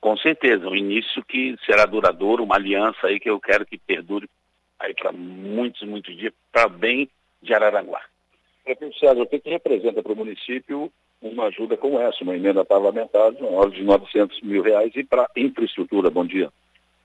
[0.00, 4.28] Com certeza, um início que será duradouro, uma aliança aí que eu quero que perdure
[4.80, 7.10] aí para muitos, muitos dias, para bem
[7.42, 8.00] de Araranguá.
[8.64, 10.90] Prefeito César, o que, que representa para o município
[11.22, 15.04] uma ajuda como essa, uma emenda parlamentar de uma ordem de 900 mil reais e
[15.04, 16.10] para infraestrutura?
[16.10, 16.50] Bom dia.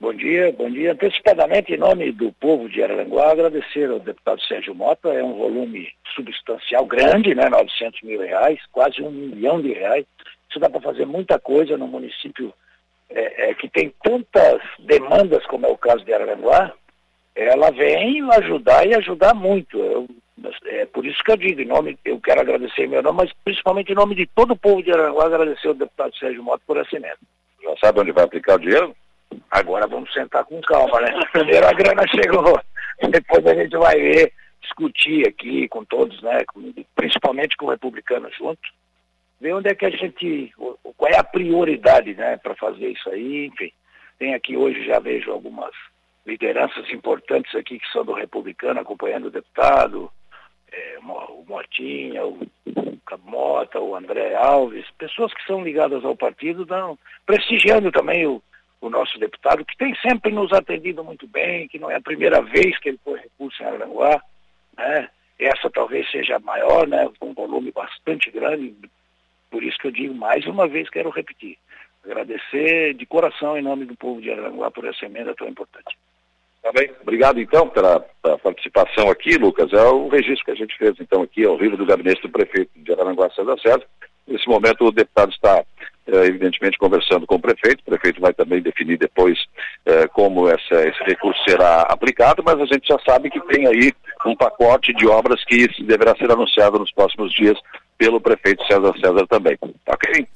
[0.00, 0.92] Bom dia, bom dia.
[0.92, 5.88] Antecipadamente, em nome do povo de Araranguá, agradecer ao deputado Sérgio Mota, é um volume
[6.14, 10.04] substancial grande, né, 900 mil reais, quase um milhão de reais.
[10.48, 12.54] Isso dá para fazer muita coisa no município
[13.10, 16.72] é, é, que tem tantas demandas, como é o caso de Araranguá,
[17.34, 19.78] ela vem ajudar e ajudar muito.
[19.78, 20.06] Eu,
[20.66, 23.32] é por isso que eu digo, em nome, eu quero agradecer em meu nome, mas
[23.44, 26.76] principalmente em nome de todo o povo de Araranguá, agradecer ao deputado Sérgio Mota por
[26.76, 27.18] essa emenda.
[27.62, 28.94] Já sabe onde vai aplicar o dinheiro?
[29.50, 31.12] Agora vamos sentar com calma, né?
[31.32, 32.60] Primeiro a grana chegou,
[33.10, 36.44] depois a gente vai ver, discutir aqui com todos, né?
[36.94, 38.60] principalmente com o republicano junto,
[39.40, 40.52] ver onde é que a gente,
[40.96, 43.72] qual é a prioridade, né, para fazer isso aí, enfim.
[44.18, 45.72] Tem aqui hoje, já vejo algumas
[46.26, 50.10] lideranças importantes aqui que são do republicano acompanhando o deputado,
[50.72, 52.38] é, o Motinha, o
[53.06, 58.42] Camota, o André Alves, pessoas que são ligadas ao partido, dão, prestigiando também o,
[58.80, 62.42] o nosso deputado, que tem sempre nos atendido muito bem, que não é a primeira
[62.42, 64.22] vez que ele põe recurso em Aranguá,
[64.76, 65.08] né?
[65.38, 67.08] Essa talvez seja a maior, né?
[67.22, 68.74] Um volume bastante grande,
[69.50, 71.56] por isso que eu digo mais uma vez, quero repetir,
[72.04, 75.96] agradecer de coração em nome do povo de Aranguá por essa emenda tão importante.
[76.62, 79.72] Tá bem, obrigado então pela, pela, participação aqui, Lucas.
[79.72, 82.70] É o registro que a gente fez então aqui ao vivo do gabinete do prefeito
[82.76, 83.84] de Aranguá César César.
[84.26, 85.64] Nesse momento o deputado está
[86.06, 89.38] é, evidentemente conversando com o prefeito, o prefeito vai também definir depois
[89.86, 93.92] é, como essa, esse recurso será aplicado, mas a gente já sabe que tem aí
[94.26, 97.58] um pacote de obras que deverá ser anunciado nos próximos dias
[97.96, 99.56] pelo prefeito César César também.
[99.56, 100.26] Tá ok?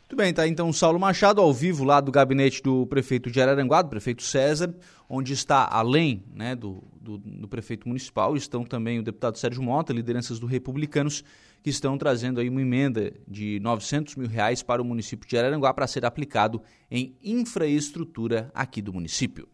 [0.00, 3.82] Muito bem, tá então Saulo Machado ao vivo lá do gabinete do prefeito de Araranguá,
[3.82, 4.74] do prefeito César,
[5.12, 9.92] onde está além né, do, do, do, prefeito municipal, estão também o deputado Sérgio Mota,
[9.92, 11.24] lideranças do Republicanos,
[11.64, 15.74] que estão trazendo aí uma emenda de 900 mil reais para o município de Araranguá
[15.74, 19.48] para ser aplicado em infraestrutura aqui do município.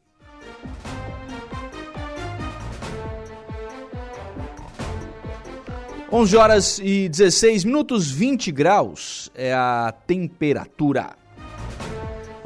[6.12, 11.16] 11 horas e 16 minutos, 20 graus é a temperatura.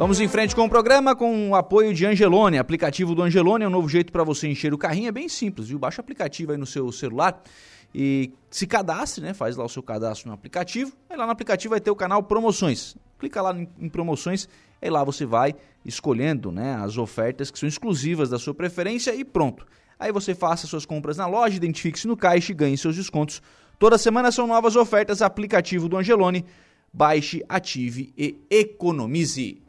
[0.01, 2.57] Vamos em frente com o programa com o apoio de Angelone.
[2.57, 5.09] Aplicativo do Angelone é um novo jeito para você encher o carrinho.
[5.09, 5.79] É bem simples, viu?
[5.79, 7.43] Baixa o aplicativo aí no seu celular
[7.95, 9.35] e se cadastre, né?
[9.35, 10.91] Faz lá o seu cadastro no aplicativo.
[11.07, 12.97] Aí lá no aplicativo vai ter o canal Promoções.
[13.19, 14.49] Clica lá em Promoções,
[14.81, 19.23] aí lá você vai escolhendo né, as ofertas que são exclusivas da sua preferência e
[19.23, 19.67] pronto.
[19.99, 23.43] Aí você faça suas compras na loja, identifique-se no caixa e ganhe seus descontos.
[23.79, 26.47] Toda semana são novas ofertas, aplicativo do Angelone.
[26.91, 29.61] Baixe, ative e economize.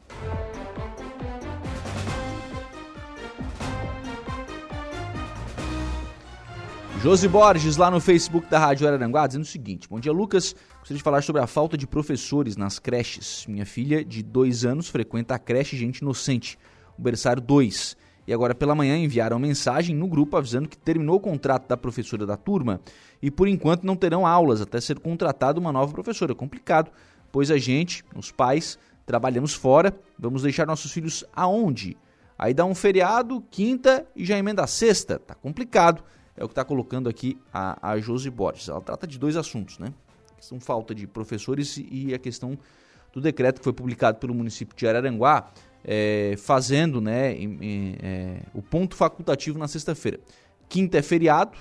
[7.02, 10.54] Josi Borges, lá no Facebook da Rádio Araranguá, dizendo o seguinte: Bom dia, Lucas.
[10.78, 13.44] Gostaria de falar sobre a falta de professores nas creches.
[13.48, 16.56] Minha filha, de dois anos, frequenta a creche Gente Inocente,
[16.96, 17.96] o berçário 2
[18.26, 22.24] e agora pela manhã enviaram mensagem no grupo avisando que terminou o contrato da professora
[22.24, 22.80] da turma
[23.20, 26.34] e por enquanto não terão aulas até ser contratada uma nova professora.
[26.34, 26.90] Complicado,
[27.32, 28.78] pois a gente, os pais,
[29.12, 31.98] trabalhamos fora, vamos deixar nossos filhos aonde?
[32.38, 35.18] Aí dá um feriado, quinta e já emenda a sexta.
[35.18, 36.02] Tá complicado.
[36.34, 38.70] É o que está colocando aqui a, a Josi Borges.
[38.70, 39.92] Ela trata de dois assuntos, né?
[40.30, 42.58] A questão falta de professores e a questão
[43.12, 45.52] do decreto que foi publicado pelo município de Araranguá,
[45.84, 50.18] é, fazendo né, em, em, é, o ponto facultativo na sexta-feira.
[50.70, 51.58] Quinta é feriado,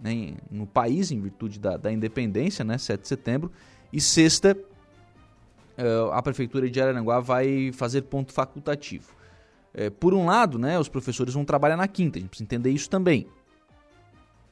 [0.00, 3.52] né, no país, em virtude da, da independência, né, 7 de setembro.
[3.92, 4.58] E sexta,
[6.12, 9.14] a Prefeitura de Araranguá vai fazer ponto facultativo.
[9.74, 12.70] Uh, por um lado, né, os professores vão trabalhar na quinta, a gente precisa entender
[12.70, 13.26] isso também.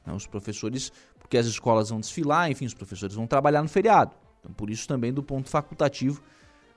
[0.05, 4.15] Né, os professores, porque as escolas vão desfilar, enfim, os professores vão trabalhar no feriado.
[4.39, 6.21] Então, por isso também do ponto facultativo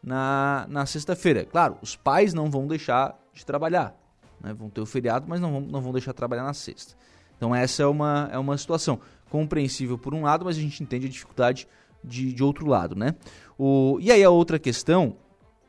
[0.03, 1.45] na, na sexta-feira.
[1.45, 3.95] Claro, os pais não vão deixar de trabalhar.
[4.41, 4.55] Né?
[4.55, 6.95] Vão ter o feriado, mas não vão, não vão deixar de trabalhar na sexta.
[7.37, 11.07] Então essa é uma, é uma situação compreensível por um lado, mas a gente entende
[11.07, 11.69] a dificuldade
[12.03, 13.15] de, de outro lado, né?
[13.59, 15.17] O, e aí a outra questão,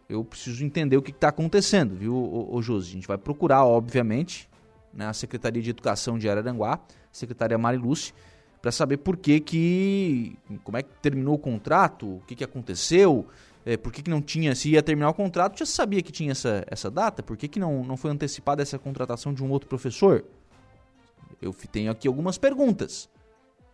[0.08, 2.90] eu preciso entender o que está acontecendo, viu, o, o Josi?
[2.90, 4.50] A gente vai procurar, obviamente,
[4.94, 6.80] né, a Secretaria de Educação de Araranguá,
[7.12, 8.14] secretária Mariluce,
[8.62, 13.26] para saber por que que, como é que terminou o contrato, o que que aconteceu,
[13.66, 16.32] é, por que, que não tinha, se ia terminar o contrato, já sabia que tinha
[16.32, 19.70] essa, essa data, por que, que não, não foi antecipada essa contratação de um outro
[19.70, 20.26] professor?
[21.42, 23.10] Eu tenho aqui algumas perguntas,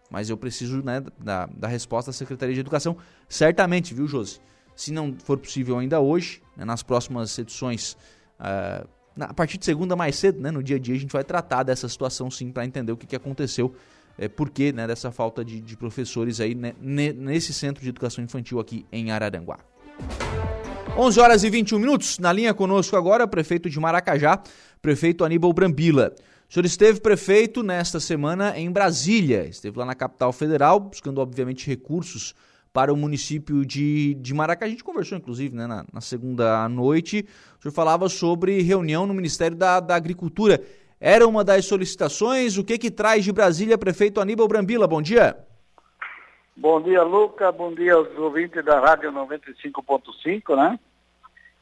[0.10, 2.98] mas eu preciso né, da, da resposta da Secretaria de Educação,
[3.28, 4.40] certamente, viu, Josi?
[4.76, 7.98] Se não for possível ainda hoje, né, nas próximas edições,
[8.40, 11.14] uh, na, a partir de segunda mais cedo, né, no dia a dia, a gente
[11.14, 13.74] vai tratar dessa situação sim, para entender o que, que aconteceu
[14.18, 18.24] é, por que né, dessa falta de, de professores aí né, nesse centro de educação
[18.24, 19.60] infantil aqui em Araranguá.
[20.98, 24.42] 11 horas e 21 minutos, na linha conosco agora, prefeito de Maracajá,
[24.82, 26.14] prefeito Aníbal Brambila.
[26.50, 31.68] O senhor esteve prefeito nesta semana em Brasília, esteve lá na capital federal, buscando obviamente
[31.68, 32.36] recursos
[32.72, 34.68] para o município de, de Maracajá.
[34.68, 37.26] A gente conversou, inclusive, né, na, na segunda noite.
[37.58, 40.62] O senhor falava sobre reunião no Ministério da, da Agricultura.
[41.00, 42.58] Era uma das solicitações.
[42.58, 44.88] O que que traz de Brasília, prefeito Aníbal Brambila?
[44.88, 45.38] Bom dia.
[46.56, 47.52] Bom dia, Luca.
[47.52, 50.80] Bom dia aos ouvintes da Rádio 95.5, né?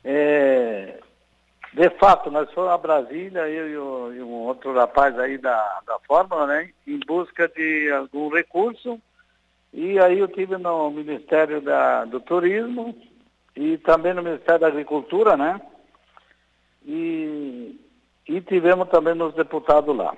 [0.04, 1.00] É,
[1.74, 5.82] de fato, nós fomos a Brasília, eu e, o, e, um outro rapaz aí da,
[5.88, 6.70] da Fórmula, né?
[6.86, 9.02] Em busca de algum recurso.
[9.74, 12.96] E aí eu tive no Ministério da, do Turismo
[13.56, 15.60] e também no Ministério da Agricultura, né?
[16.86, 17.80] E,
[18.28, 20.16] e tivemos também nos deputados lá.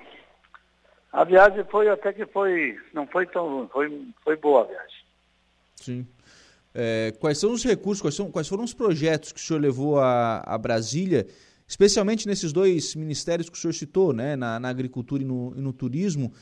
[1.10, 5.04] A viagem foi até que foi, não foi tão, foi, foi boa a viagem.
[5.76, 6.06] Sim.
[6.78, 9.98] É, quais são os recursos, quais, são, quais foram os projetos que o senhor levou
[9.98, 11.26] a, a Brasília,
[11.66, 15.60] especialmente nesses dois ministérios que o senhor citou, né, na, na agricultura e no, e
[15.60, 16.34] no, turismo?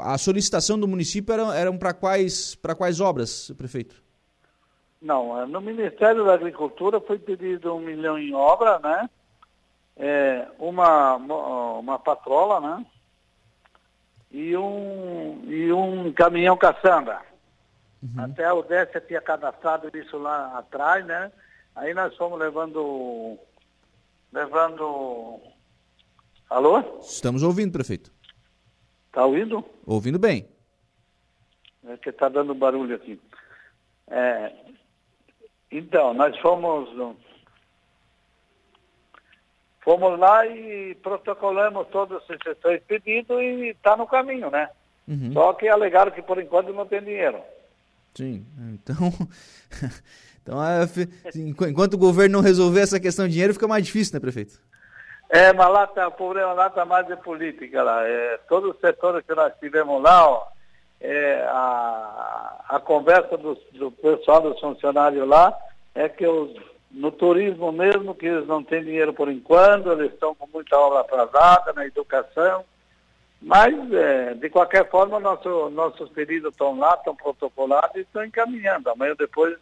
[0.00, 4.02] A solicitação do município eram, eram para quais, quais obras, prefeito?
[5.00, 9.08] Não, é, no Ministério da Agricultura foi pedido um milhão em obra, né?
[9.96, 12.86] É, uma, uma patrola, né?
[14.30, 17.20] e um, e um caminhão caçamba.
[18.02, 18.24] Uhum.
[18.24, 21.32] Até o Décia tinha cadastrado isso lá atrás, né?
[21.74, 23.38] Aí nós fomos levando.
[24.32, 25.40] levando.
[26.48, 27.00] Alô?
[27.00, 28.12] Estamos ouvindo, prefeito.
[29.06, 29.64] Está ouvindo?
[29.84, 30.48] Ouvindo bem.
[31.86, 33.20] É que está dando barulho aqui.
[34.08, 34.52] É,
[35.70, 36.88] então, nós fomos
[39.88, 44.68] Fomos lá e protocolamos todos esses três pedidos e está no caminho, né?
[45.08, 45.32] Uhum.
[45.32, 47.40] Só que alegaram que por enquanto não tem dinheiro.
[48.18, 48.44] Sim,
[48.74, 49.12] então.
[50.42, 50.84] então é,
[51.68, 54.60] enquanto o governo não resolver essa questão de dinheiro, fica mais difícil, né, prefeito?
[55.30, 58.04] É, mas lá tá, o problema lá está mais de política lá.
[58.04, 60.48] É, todos os setores que nós tivemos lá, ó,
[61.00, 65.56] é, a, a conversa do, do pessoal dos funcionários lá
[65.94, 66.56] é que os
[66.90, 71.00] no turismo mesmo, que eles não têm dinheiro por enquanto, eles estão com muita obra
[71.00, 72.64] atrasada na educação.
[73.40, 78.90] Mas, é, de qualquer forma, nosso, nossos pedidos estão lá, estão protocolados e estão encaminhando.
[78.90, 79.56] Amanhã depois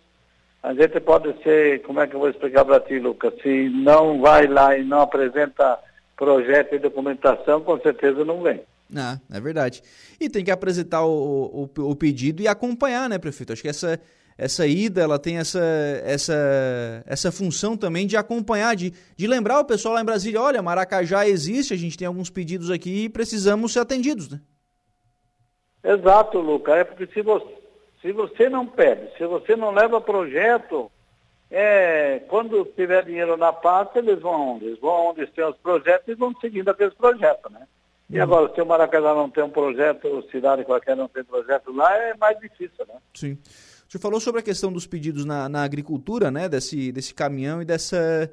[0.63, 3.35] a gente pode ser, como é que eu vou explicar para ti, Lucas?
[3.43, 5.79] Se não vai lá e não apresenta
[6.17, 8.63] projeto e documentação, com certeza não vem.
[8.95, 9.83] Ah, é verdade.
[10.19, 13.53] E tem que apresentar o, o, o pedido e acompanhar, né, prefeito?
[13.53, 14.01] Acho que essa
[14.39, 15.63] essa ida ela tem essa,
[16.05, 20.63] essa, essa função também de acompanhar, de, de lembrar o pessoal lá em Brasília, olha,
[20.63, 24.41] Maracajá existe, a gente tem alguns pedidos aqui e precisamos ser atendidos, né?
[25.83, 26.75] Exato, Luca.
[26.75, 27.55] É porque se você,
[28.03, 30.91] se você não pede, se você não leva projeto,
[31.51, 34.67] é, quando tiver dinheiro na pasta, eles vão onde?
[34.67, 37.67] Eles vão onde tem os projetos e vão seguindo aqueles projetos, né?
[38.11, 38.23] E uhum.
[38.23, 42.15] agora, se o Maracajá não tem um projeto, cidade qualquer não tem projeto lá, é
[42.17, 42.95] mais difícil, né?
[43.15, 43.39] Sim.
[43.89, 46.49] O senhor falou sobre a questão dos pedidos na, na agricultura, né?
[46.49, 48.33] Desse, desse caminhão e dessa,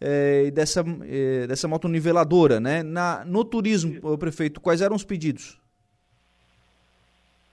[0.00, 2.82] é, dessa, é, dessa motoniveladora, né?
[2.82, 5.60] Na, no turismo, prefeito, quais eram os pedidos?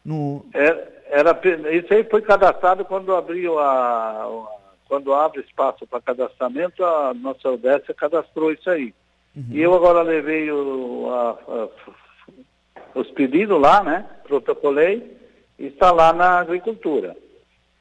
[0.06, 0.46] No...
[0.54, 1.42] Era, era,
[1.76, 7.48] isso aí foi cadastrado quando abriu a, a quando abre espaço para cadastramento, a nossa
[7.52, 8.92] Odessa cadastrou isso aí.
[9.36, 9.46] Uhum.
[9.52, 14.06] E eu agora levei o, a, a, os pedidos lá, né?
[14.24, 15.16] Protocolei
[15.60, 17.16] e está lá na agricultura.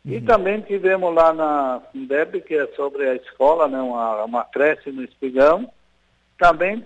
[0.09, 3.79] E também tivemos lá na Fundeb, que é sobre a escola, né?
[3.79, 5.71] Uma, uma creche no Espigão.
[6.39, 6.83] Também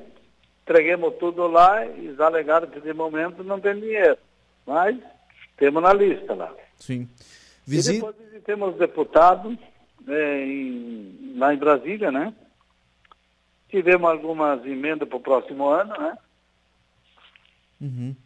[0.65, 4.19] entreguemos tudo lá e eles alegaram que de momento não tem dinheiro.
[4.67, 4.97] Mas
[5.57, 6.53] temos na lista lá.
[6.77, 7.09] Sim.
[7.69, 9.57] E depois visitemos deputados
[10.09, 12.35] é, em, lá em Brasília, né?
[13.69, 16.19] Tivemos algumas emendas para o próximo ano, né?
[17.81, 18.17] Uhum.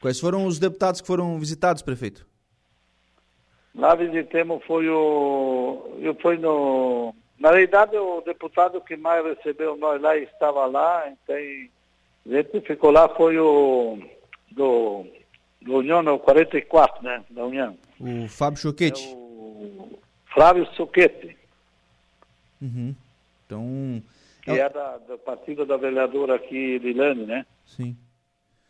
[0.00, 2.26] Quais foram os deputados que foram visitados, prefeito?
[3.74, 5.96] Lá visitemos foi o.
[6.00, 7.14] Eu fui no.
[7.38, 12.90] Na realidade, o deputado que mais recebeu nós lá estava lá, então a gente ficou
[12.90, 13.98] lá foi o
[14.52, 15.04] do,
[15.60, 17.24] do União 44, né?
[17.30, 17.76] Da União.
[17.98, 19.08] O Fábio Choquete.
[19.08, 19.98] É o
[20.32, 21.36] Flávio Choquete.
[22.62, 22.94] Uhum.
[23.44, 24.02] Então.
[24.42, 27.46] Que é, é da, do partido da vereadora aqui, Lilane, né?
[27.66, 27.96] Sim.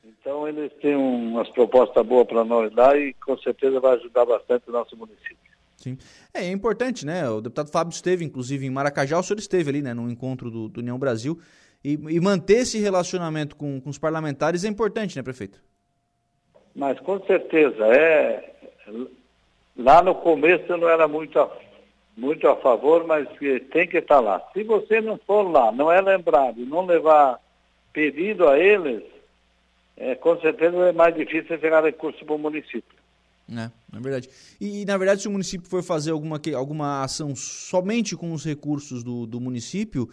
[0.05, 4.68] Então eles têm umas propostas boas para nós lá e com certeza vai ajudar bastante
[4.68, 5.55] o nosso município.
[5.76, 5.98] Sim.
[6.32, 7.28] É, é, importante, né?
[7.28, 10.68] O deputado Fábio esteve, inclusive, em Maracajá, o senhor esteve ali, né, no encontro do,
[10.68, 11.38] do União Brasil.
[11.84, 15.61] E, e, manter esse relacionamento com, com os parlamentares é importante, né, prefeito?
[16.74, 18.55] Mas com certeza, é.
[19.76, 21.50] Lá no começo eu não era muito a,
[22.16, 23.28] muito a favor, mas
[23.70, 24.42] tem que estar lá.
[24.55, 27.38] Se você não for lá, não é lembrado, não levar
[27.92, 29.02] pedido a eles,
[29.97, 33.05] é, com certeza é mais difícil chegar recurso para o município.
[33.51, 34.28] É, é verdade.
[34.61, 38.45] E, e, na verdade, se o município for fazer alguma, alguma ação somente com os
[38.45, 40.09] recursos do, do município,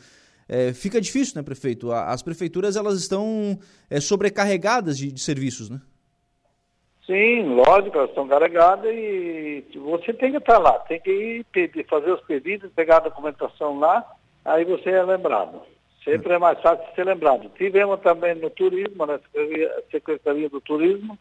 [0.48, 1.92] é, fica difícil, né, prefeito?
[1.92, 3.58] As prefeituras elas estão
[3.90, 5.80] é, sobrecarregadas de, de, serviços, né?
[7.06, 11.86] Sim, lógico, elas estão carregadas e você tem que estar lá, tem que ir pedir,
[11.88, 14.06] fazer os pedidos, pegar a documentação lá,
[14.46, 15.62] aí você é lembrado.
[16.04, 17.52] Sempre é mais fácil ser lembrado.
[17.58, 19.20] Tivemos também no turismo, na
[19.92, 21.18] Secretaria do Turismo,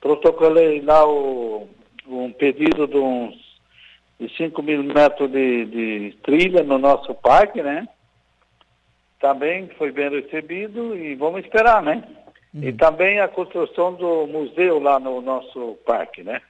[0.00, 1.66] protocolei lá o,
[2.06, 3.54] um pedido de uns
[4.20, 7.88] de 5 mil metros de, de trilha no nosso parque, né?
[9.18, 12.04] Também foi bem recebido e vamos esperar, né?
[12.52, 12.62] Uhum.
[12.62, 16.40] E também a construção do museu lá no nosso parque, né?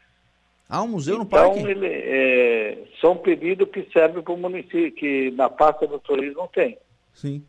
[0.68, 1.58] Ah, um museu então, no parque?
[1.60, 6.48] Então, ele, é, são pedidos que servem para o município, que na pasta do turismo
[6.52, 6.76] tem.
[7.14, 7.44] Sim.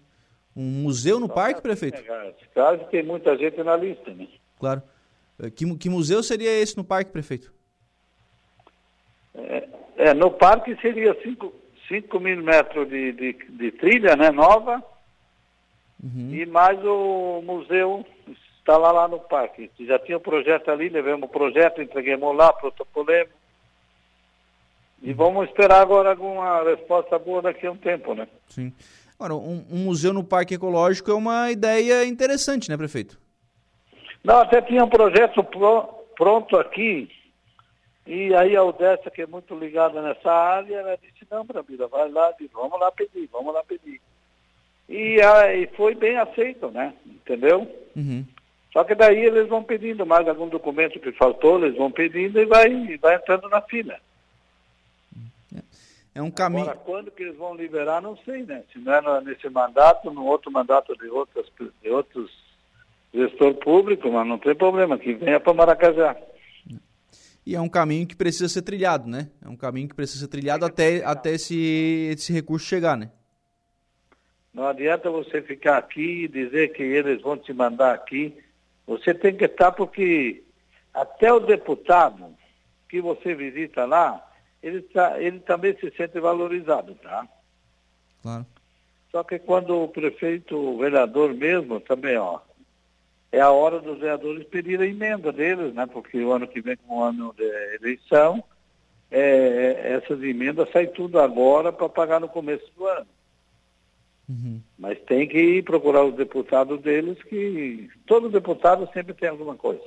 [0.55, 2.01] Um museu no parque, prefeito?
[2.53, 4.27] Caso tem muita gente na lista, né?
[4.57, 4.81] Claro.
[5.39, 7.53] Eh, que, que museu seria esse no parque, prefeito?
[9.33, 11.13] É, é no parque seria
[11.89, 14.81] 5 mil metros de, de, de, trilha, né, nova.
[16.01, 16.33] Uhum.
[16.33, 18.05] E mais o museu
[18.59, 19.69] está lá, lá no parque.
[19.81, 23.33] Já tinha o um projeto ali, levamos o projeto, entreguemos lá, protocolemos.
[25.01, 25.15] E uhum.
[25.15, 28.27] vamos esperar agora alguma resposta boa daqui a um tempo, né?
[28.47, 28.71] Sim.
[29.17, 33.17] Agora, um, um, museu no Parque Ecológico é uma ideia interessante, né, prefeito?
[34.23, 35.83] Não, até tinha um projeto pro,
[36.17, 37.09] pronto aqui,
[38.05, 42.09] e aí a Odessa, que é muito ligada nessa área, ela disse, não, Bramila, vai
[42.09, 43.99] lá, vamos lá pedir, vamos lá pedir.
[44.87, 46.93] E aí foi bem aceito, né?
[47.05, 47.67] Entendeu?
[47.95, 48.23] Uhum.
[48.71, 52.45] Só que daí eles vão pedindo mais algum documento que faltou, eles vão pedindo e
[52.45, 53.97] vai, vai entrando na fila.
[56.15, 56.63] É um caminho.
[56.63, 58.63] Agora, quando que eles vão liberar, não sei, né?
[58.71, 61.45] Se não é nesse mandato, no outro mandato de, outras,
[61.83, 62.31] de outros
[63.13, 66.15] gestor público, mas não tem problema, que venha para Maracajá.
[67.45, 69.29] E é um caminho que precisa ser trilhado, né?
[69.43, 73.11] É um caminho que precisa ser trilhado até, até esse, esse recurso chegar, né?
[74.53, 78.33] Não adianta você ficar aqui e dizer que eles vão te mandar aqui.
[78.87, 80.43] Você tem que estar porque
[80.93, 82.33] até o deputado
[82.87, 84.25] que você visita lá,
[84.65, 87.27] ele, tá, ele também se sente valorizado, tá?
[88.23, 88.45] Claro.
[89.11, 92.39] Só que quando o prefeito, o vereador mesmo, também, ó,
[93.31, 95.85] é a hora dos vereadores pedir a emenda deles, né?
[95.85, 97.43] Porque o ano que vem, com o ano de
[97.75, 98.43] eleição,
[99.11, 103.07] é, essas emendas saem tudo agora para pagar no começo do ano.
[104.27, 104.59] Uhum.
[104.79, 109.85] Mas tem que ir procurar os deputados deles, que todo deputado sempre tem alguma coisa.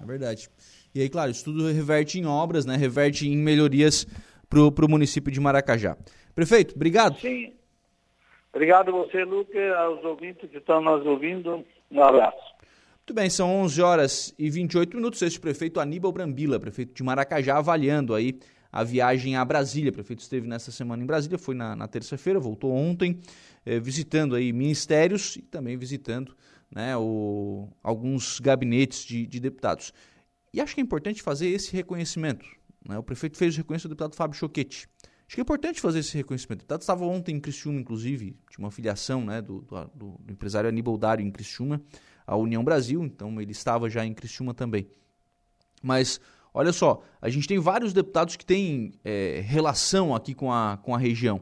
[0.00, 0.48] É, verdade.
[0.94, 2.76] E aí, claro, isso tudo reverte em obras, né?
[2.76, 4.06] Reverte em melhorias
[4.48, 5.96] para o município de Maracajá.
[6.34, 7.18] Prefeito, obrigado.
[7.18, 7.52] Sim.
[8.52, 11.64] Obrigado a você, Lucas, aos ouvintes que estão nos ouvindo.
[11.90, 12.54] Um abraço.
[12.98, 15.20] Muito bem, são 11 horas e 28 minutos.
[15.20, 18.38] Este prefeito Aníbal Brambila, prefeito de Maracajá, avaliando aí
[18.72, 19.90] a viagem a Brasília.
[19.90, 23.20] O prefeito esteve nessa semana em Brasília, foi na, na terça-feira, voltou ontem,
[23.66, 26.34] eh, visitando aí ministérios e também visitando
[26.74, 29.92] né, o, alguns gabinetes de, de deputados.
[30.52, 32.44] E acho que é importante fazer esse reconhecimento.
[32.86, 32.98] Né?
[32.98, 34.88] O prefeito fez o reconhecimento do deputado Fábio Choquete.
[35.26, 36.60] Acho que é importante fazer esse reconhecimento.
[36.60, 40.68] O deputado estava ontem em Criciúma, inclusive, tinha uma filiação né, do, do, do, empresário
[40.68, 41.80] Aníbal Dário em Criciúma,
[42.26, 44.86] a União Brasil, então ele estava já em Criciúma também.
[45.82, 46.20] Mas
[46.52, 50.94] olha só, a gente tem vários deputados que têm é, relação aqui com a, com
[50.94, 51.40] a região.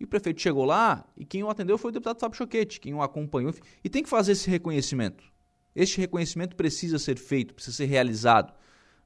[0.00, 2.94] E o prefeito chegou lá e quem o atendeu foi o deputado Fábio Choquete, quem
[2.94, 3.52] o acompanhou.
[3.84, 5.22] E tem que fazer esse reconhecimento.
[5.76, 8.54] Este reconhecimento precisa ser feito, precisa ser realizado.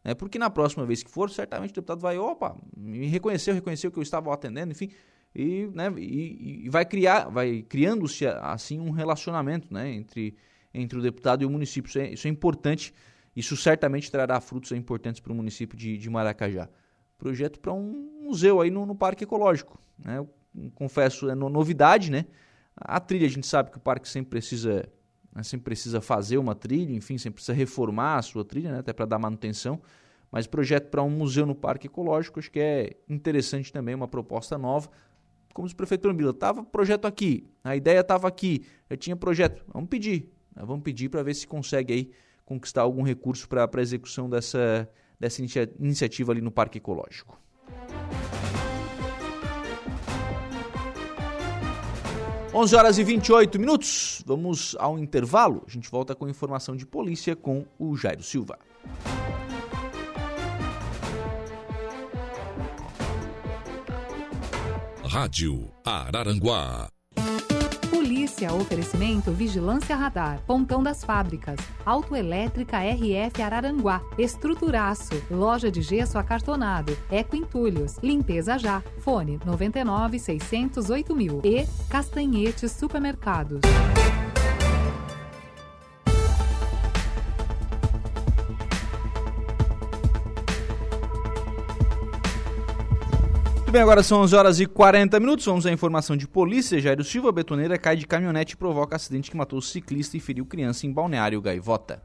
[0.04, 0.14] Né?
[0.14, 3.98] Porque na próxima vez que for, certamente o deputado vai, opa, me reconheceu, reconheceu que
[3.98, 4.90] eu estava atendendo, enfim.
[5.34, 10.36] E, né, e, e vai criar, vai criando-se assim um relacionamento né, entre,
[10.72, 11.88] entre o deputado e o município.
[11.88, 12.94] Isso é, isso é importante,
[13.34, 16.68] isso certamente trará frutos importantes para o município de, de Maracajá.
[17.18, 19.76] Projeto para um museu aí no, no Parque Ecológico.
[19.98, 20.24] Né?
[20.74, 22.26] Confesso, é novidade, né?
[22.76, 24.88] A trilha, a gente sabe que o parque sempre precisa,
[25.32, 28.78] né, sempre precisa fazer uma trilha, enfim, sempre precisa reformar a sua trilha, né?
[28.80, 29.80] até para dar manutenção.
[30.30, 34.58] Mas projeto para um museu no Parque Ecológico, acho que é interessante também, uma proposta
[34.58, 34.90] nova.
[35.52, 39.88] Como o prefeito Bila, estava projeto aqui, a ideia estava aqui, já tinha projeto, vamos
[39.88, 40.64] pedir, né?
[40.66, 42.10] vamos pedir para ver se consegue aí
[42.44, 44.90] conquistar algum recurso para a execução dessa,
[45.20, 45.40] dessa
[45.78, 47.40] iniciativa ali no Parque Ecológico.
[52.56, 54.22] 11 horas e 28 minutos.
[54.24, 55.64] Vamos ao intervalo.
[55.66, 58.56] A gente volta com informação de polícia com o Jairo Silva.
[65.02, 66.88] Rádio Araranguá
[68.14, 76.96] Polícia, oferecimento Vigilância Radar, Pontão das Fábricas, Autoelétrica RF Araranguá, Estruturaço, Loja de Gesso Acartonado,
[77.10, 83.62] Eco Entulhos, Limpeza Já, Fone 99 608 mil e Castanhetes Supermercados.
[93.74, 95.44] Bem, agora são 11 horas e 40 minutos.
[95.46, 96.80] Vamos à informação de polícia.
[96.80, 100.86] Jairo Silva, betoneira, cai de caminhonete e provoca acidente que matou ciclista e feriu criança
[100.86, 102.00] em Balneário Gaivota.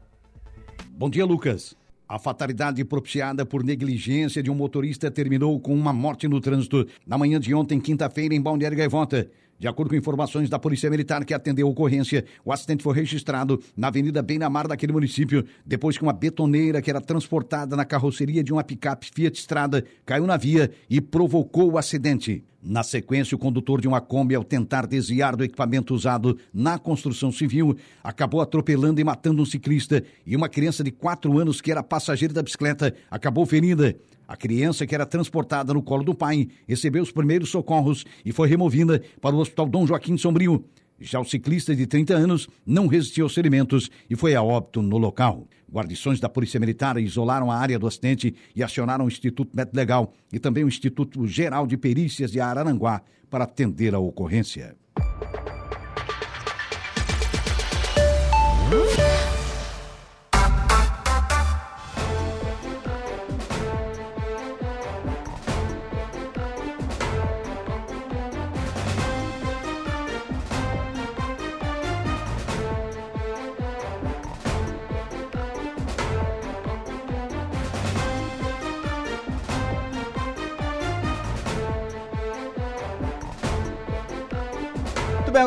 [0.90, 1.76] Bom dia, Lucas.
[2.08, 7.16] A fatalidade propiciada por negligência de um motorista terminou com uma morte no trânsito na
[7.16, 9.30] manhã de ontem, quinta-feira, em Balneário Gaivota.
[9.60, 13.62] De acordo com informações da Polícia Militar que atendeu a ocorrência, o acidente foi registrado
[13.76, 18.54] na Avenida Beira-Mar daquele município, depois que uma betoneira que era transportada na carroceria de
[18.54, 22.42] uma picape Fiat Strada caiu na via e provocou o acidente.
[22.62, 27.30] Na sequência, o condutor de uma Kombi, ao tentar desviar do equipamento usado na construção
[27.30, 31.82] civil, acabou atropelando e matando um ciclista e uma criança de 4 anos que era
[31.82, 33.94] passageira da bicicleta acabou ferida.
[34.30, 38.46] A criança, que era transportada no colo do pai, recebeu os primeiros socorros e foi
[38.46, 40.64] removida para o Hospital Dom Joaquim Sombrio.
[41.00, 44.98] Já o ciclista de 30 anos não resistiu aos ferimentos e foi a óbito no
[44.98, 45.48] local.
[45.68, 50.12] Guardições da Polícia Militar isolaram a área do acidente e acionaram o Instituto Médico Legal
[50.32, 54.76] e também o Instituto Geral de Perícias de Araranguá para atender a ocorrência.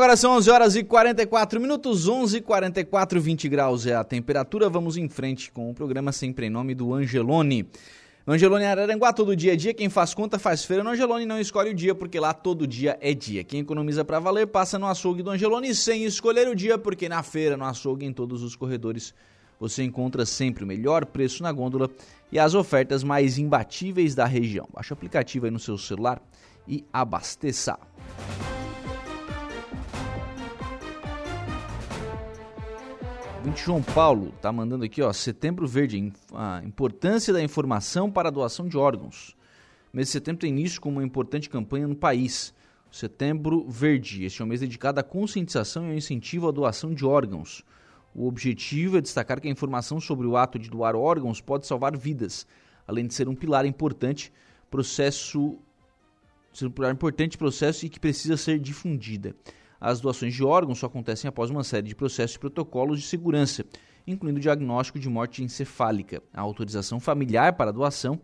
[0.03, 4.67] Agora são 11 horas e 44 minutos, 11 e 44, 20 graus é a temperatura.
[4.69, 7.69] Vamos em frente com o programa sempre em nome do Angelone.
[8.27, 9.73] Angelone Araranguá, todo dia é dia.
[9.73, 12.97] Quem faz conta faz feira no Angelone não escolhe o dia, porque lá todo dia
[12.99, 13.45] é dia.
[13.45, 17.23] Quem economiza para valer passa no açougue do Angelone sem escolher o dia, porque na
[17.23, 19.13] feira, no açougue, em todos os corredores,
[19.57, 21.89] você encontra sempre o melhor preço na gôndola
[22.29, 24.67] e as ofertas mais imbatíveis da região.
[24.73, 26.21] Baixe o aplicativo aí no seu celular
[26.67, 27.79] e abasteça.
[33.43, 38.31] 20 João Paulo tá mandando aqui, ó, Setembro Verde, a importância da informação para a
[38.31, 39.35] doação de órgãos.
[39.93, 42.53] O mês de setembro tem início com uma importante campanha no país.
[42.89, 47.05] Setembro Verde, este é um mês dedicado à conscientização e ao incentivo à doação de
[47.05, 47.65] órgãos.
[48.15, 51.97] O objetivo é destacar que a informação sobre o ato de doar órgãos pode salvar
[51.97, 52.47] vidas,
[52.87, 54.31] além de ser um pilar importante
[54.71, 55.59] processo
[56.53, 59.35] ser um pilar importante processo e que precisa ser difundida.
[59.83, 63.65] As doações de órgãos só acontecem após uma série de processos e protocolos de segurança,
[64.07, 68.17] incluindo o diagnóstico de morte encefálica, a autorização familiar para a doação,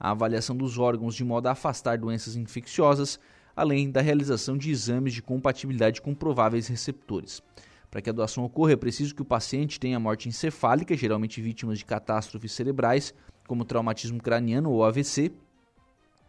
[0.00, 3.20] a avaliação dos órgãos de modo a afastar doenças infecciosas,
[3.54, 7.42] além da realização de exames de compatibilidade com prováveis receptores.
[7.90, 11.76] Para que a doação ocorra, é preciso que o paciente tenha morte encefálica, geralmente vítimas
[11.76, 13.12] de catástrofes cerebrais,
[13.46, 15.30] como traumatismo craniano ou AVC,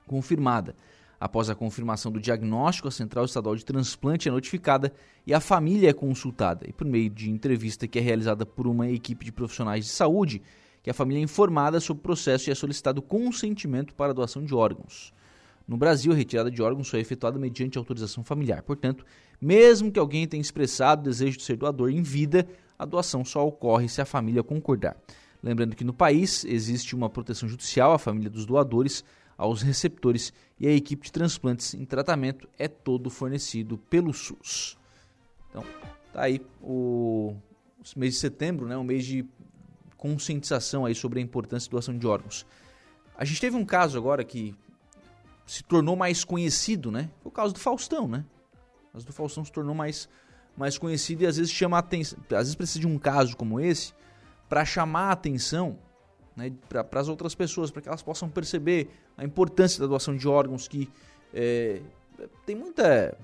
[0.05, 0.75] confirmada
[1.19, 4.93] Após a confirmação do diagnóstico, a Central Estadual de Transplante é notificada
[5.25, 6.65] e a família é consultada.
[6.67, 10.41] E por meio de entrevista que é realizada por uma equipe de profissionais de saúde,
[10.81, 14.43] que a família é informada sobre o processo e é solicitado consentimento para a doação
[14.43, 15.13] de órgãos.
[15.65, 18.61] No Brasil, a retirada de órgãos só é efetuada mediante autorização familiar.
[18.63, 19.05] Portanto,
[19.39, 22.45] mesmo que alguém tenha expressado o desejo de ser doador em vida,
[22.77, 24.97] a doação só ocorre se a família concordar.
[25.41, 29.05] Lembrando que no país existe uma proteção judicial à família dos doadores,
[29.37, 30.33] aos receptores
[30.63, 34.77] e a equipe de transplantes em tratamento é todo fornecido pelo SUS.
[35.49, 35.61] Então,
[36.13, 37.35] tá aí o,
[37.93, 39.25] o mês de setembro, né, um mês de
[39.97, 42.45] conscientização aí sobre a importância da doação de órgãos.
[43.17, 44.55] A gente teve um caso agora que
[45.45, 47.09] se tornou mais conhecido, né?
[47.21, 48.23] Foi o caso do Faustão, né?
[48.87, 50.07] O caso do Faustão se tornou mais,
[50.55, 52.17] mais conhecido e às vezes chama atenção.
[52.31, 53.93] Às vezes precisa de um caso como esse
[54.47, 55.77] para chamar a atenção
[56.35, 60.27] né, para as outras pessoas, para que elas possam perceber a importância da doação de
[60.27, 60.89] órgãos, que
[61.33, 61.81] é,
[62.45, 63.17] tem muita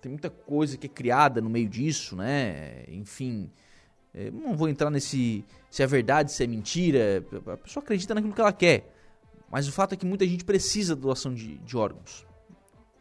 [0.00, 2.84] tem muita coisa que é criada no meio disso, né?
[2.88, 3.50] Enfim,
[4.14, 7.24] é, não vou entrar nesse se é verdade, se é mentira.
[7.52, 8.94] A pessoa acredita naquilo que ela quer.
[9.50, 12.24] Mas o fato é que muita gente precisa da doação de, de órgãos.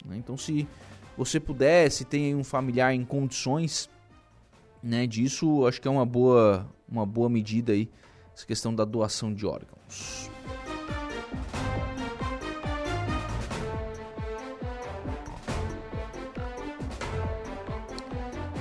[0.05, 0.17] Né?
[0.17, 0.67] Então, se
[1.15, 3.89] você puder, se tem um familiar em condições
[4.81, 7.89] né, disso, acho que é uma boa, uma boa medida aí
[8.37, 10.29] essa questão da doação de órgãos.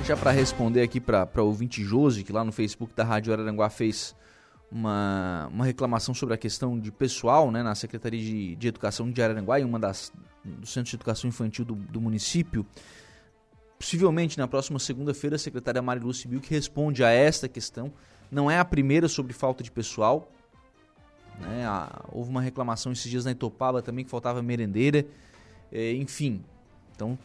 [0.03, 3.69] Já para responder aqui para o ouvinte Josi, que lá no Facebook da Rádio Araranguá
[3.69, 4.17] fez
[4.71, 9.21] uma, uma reclamação sobre a questão de pessoal né, na Secretaria de, de Educação de
[9.21, 10.11] Araranguá, em uma das
[10.43, 12.65] do Centro de Educação Infantil do, do município.
[13.79, 17.93] Possivelmente na próxima segunda-feira a secretária Mariluce Bill que responde a esta questão
[18.31, 20.31] não é a primeira sobre falta de pessoal.
[21.39, 21.67] Né?
[22.13, 25.07] houve uma reclamação esses dias na Itopaba também que faltava merendeira.
[25.71, 26.43] É, enfim,
[26.95, 27.19] então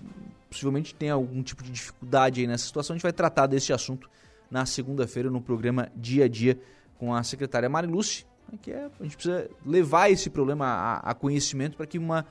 [0.49, 2.93] possivelmente tem algum tipo de dificuldade aí nessa situação.
[2.93, 4.10] A gente vai tratar desse assunto
[4.49, 6.60] na segunda-feira no programa Dia a Dia
[6.97, 8.26] com a secretária Mariluce.
[8.52, 8.60] Né?
[8.62, 12.26] Que é, a gente precisa levar esse problema a, a conhecimento para que uma,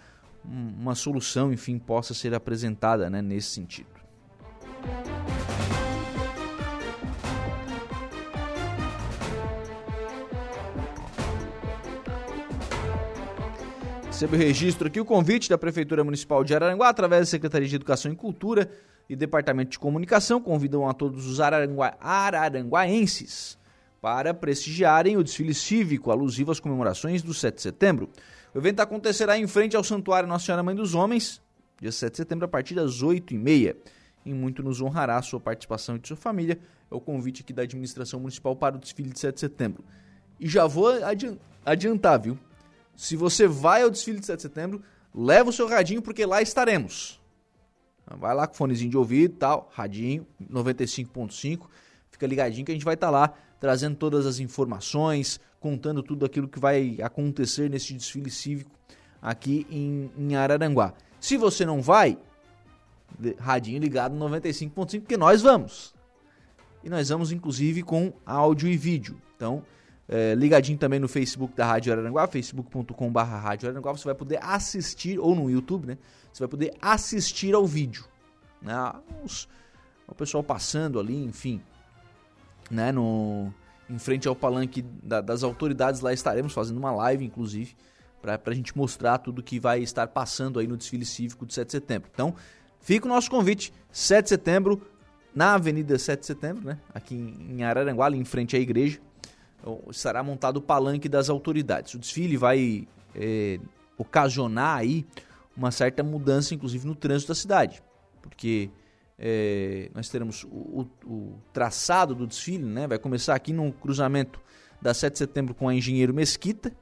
[0.45, 3.89] uma solução, enfim, possa ser apresentada né, nesse sentido.
[14.21, 17.75] Recebe o registro aqui o convite da Prefeitura Municipal de Araranguá, através da Secretaria de
[17.75, 18.71] Educação e Cultura
[19.09, 23.57] e Departamento de Comunicação, convidam a todos os Ararangua, araranguaenses
[23.99, 28.11] para prestigiarem o desfile cívico alusivo às comemorações do 7 de setembro.
[28.55, 31.41] O evento acontecerá em frente ao Santuário Nossa Senhora Mãe dos Homens,
[31.81, 33.75] dia 7 de setembro, a partir das 8h30.
[34.27, 36.59] E muito nos honrará a sua participação e de sua família.
[36.91, 39.83] É o convite aqui da administração municipal para o desfile de 7 de setembro.
[40.39, 40.91] E já vou
[41.65, 42.39] adiantar, viu?
[43.01, 44.83] Se você vai ao desfile de 7 de setembro,
[45.15, 47.19] leva o seu radinho porque lá estaremos.
[48.07, 51.63] Vai lá com fonezinho de ouvido e tal, radinho 95.5,
[52.11, 56.27] fica ligadinho que a gente vai estar tá lá trazendo todas as informações, contando tudo
[56.27, 58.71] aquilo que vai acontecer nesse desfile cívico
[59.23, 60.93] aqui em, em Araranguá.
[61.19, 62.19] Se você não vai,
[63.39, 65.95] radinho ligado 95.5 porque nós vamos.
[66.85, 69.19] E nós vamos inclusive com áudio e vídeo.
[69.35, 69.65] Então,
[70.13, 73.21] é, ligadinho também no Facebook da Rádio Araranguá, facebook.com.br
[73.85, 75.99] você vai poder assistir, ou no YouTube, né?
[76.33, 78.05] Você vai poder assistir ao vídeo.
[78.61, 78.75] Né?
[79.25, 79.49] Os,
[80.09, 81.63] o pessoal passando ali, enfim,
[82.69, 82.91] né?
[82.91, 83.55] No,
[83.89, 87.77] em frente ao palanque da, das autoridades, lá estaremos fazendo uma live, inclusive,
[88.21, 91.67] para a gente mostrar tudo que vai estar passando aí no desfile cívico de 7
[91.67, 92.11] de setembro.
[92.13, 92.35] Então,
[92.81, 94.83] fica o nosso convite, 7 de setembro,
[95.33, 96.79] na Avenida 7 de Setembro, né?
[96.93, 99.01] Aqui em Araranguá, ali em frente à igreja
[99.91, 101.95] estará montado o palanque das autoridades.
[101.95, 103.59] O desfile vai é,
[103.99, 105.07] ocasionar aí
[105.57, 107.83] uma certa mudança, inclusive no trânsito da cidade,
[108.23, 108.71] porque
[109.19, 112.87] é, nós teremos o, o, o, traçado do desfile, né?
[112.87, 114.41] Vai começar aqui no cruzamento
[114.81, 116.73] da 7 de setembro com a Engenheiro Mesquita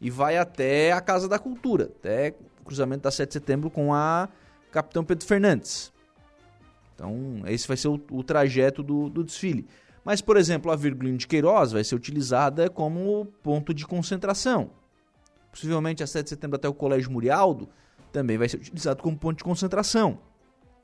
[0.00, 3.92] e vai até a Casa da Cultura, até o cruzamento da 7 de setembro com
[3.92, 4.30] a
[4.70, 5.92] Capitão Pedro Fernandes.
[6.94, 9.68] Então, esse vai ser o, o trajeto do, do desfile.
[10.08, 14.70] Mas, por exemplo, a Virgulino de Queiroz vai ser utilizada como ponto de concentração.
[15.50, 17.68] Possivelmente a 7 de setembro até o Colégio Murialdo
[18.10, 20.18] também vai ser utilizado como ponto de concentração.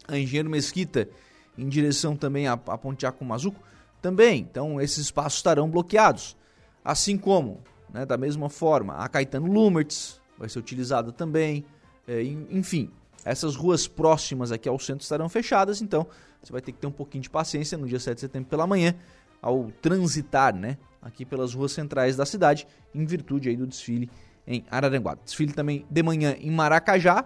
[0.06, 1.09] A Engenheiro Mesquita
[1.56, 3.59] em direção também a, a Ponte Mazuco
[4.02, 4.42] também.
[4.42, 6.36] Então esses espaços estarão bloqueados.
[6.84, 7.62] Assim como,
[7.94, 11.64] né, da mesma forma, a Caetano Lumertz vai ser utilizada também.
[12.06, 12.90] É, enfim,
[13.24, 16.06] essas ruas próximas aqui ao centro estarão fechadas, então
[16.42, 18.66] você vai ter que ter um pouquinho de paciência no dia 7 de setembro pela
[18.66, 18.94] manhã,
[19.40, 24.10] ao transitar, né, aqui pelas ruas centrais da cidade, em virtude aí do desfile
[24.46, 25.16] em Araranguá.
[25.22, 27.24] Desfile também de manhã em Maracajá,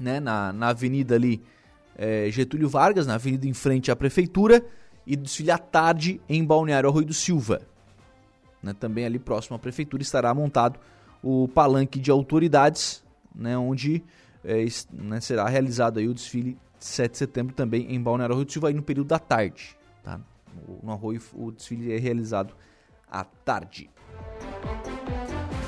[0.00, 1.42] né, na, na avenida ali
[1.96, 4.64] é, Getúlio Vargas, na avenida em frente à prefeitura,
[5.06, 7.62] e desfile à tarde em Balneário Arroio do Silva.
[8.62, 10.78] Né, também ali próximo à prefeitura estará montado
[11.22, 13.02] o palanque de autoridades,
[13.34, 14.02] né, onde
[14.46, 18.52] é, né, será realizado aí o desfile 7 de setembro também em Balneário Arroio do
[18.52, 19.76] Silva, aí no período da tarde.
[20.02, 20.20] Tá?
[20.82, 22.54] No Arroio o desfile é realizado
[23.10, 23.90] à tarde.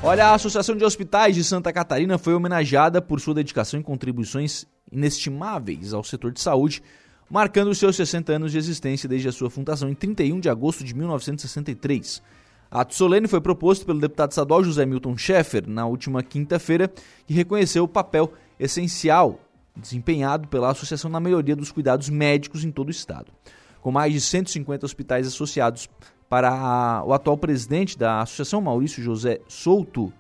[0.01, 4.65] Olha, a Associação de Hospitais de Santa Catarina foi homenageada por sua dedicação e contribuições
[4.93, 6.83] inestimáveis ao setor de saúde,
[7.29, 10.95] marcando seus 60 anos de existência desde a sua fundação em 31 de agosto de
[10.95, 12.23] 1963.
[12.71, 16.91] Ato solene foi proposto pelo deputado estadual José Milton Schaeffer na última quinta-feira,
[17.27, 19.41] que reconheceu o papel essencial
[19.77, 23.33] desempenhado pela associação na melhoria dos cuidados médicos em todo o estado.
[23.81, 25.89] Com mais de 150 hospitais associados
[26.29, 30.13] para a, o atual presidente da associação, Maurício José Souto,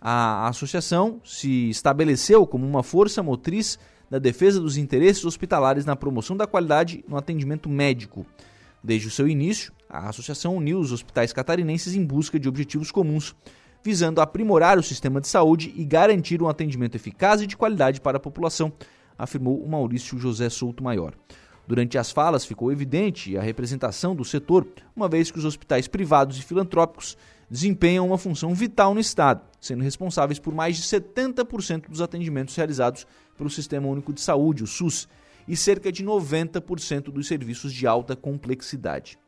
[0.00, 3.78] a associação se estabeleceu como uma força motriz
[4.10, 8.26] da defesa dos interesses hospitalares na promoção da qualidade no atendimento médico.
[8.82, 13.34] Desde o seu início, a associação uniu os hospitais catarinenses em busca de objetivos comuns,
[13.84, 18.16] visando aprimorar o sistema de saúde e garantir um atendimento eficaz e de qualidade para
[18.16, 18.72] a população,
[19.18, 21.12] afirmou o Maurício José Souto Maior.
[21.66, 24.66] Durante as falas ficou evidente a representação do setor,
[24.96, 27.16] uma vez que os hospitais privados e filantrópicos
[27.50, 33.06] desempenham uma função vital no Estado, sendo responsáveis por mais de 70% dos atendimentos realizados
[33.36, 35.06] pelo Sistema Único de Saúde, o SUS,
[35.46, 39.18] e cerca de 90% dos serviços de alta complexidade.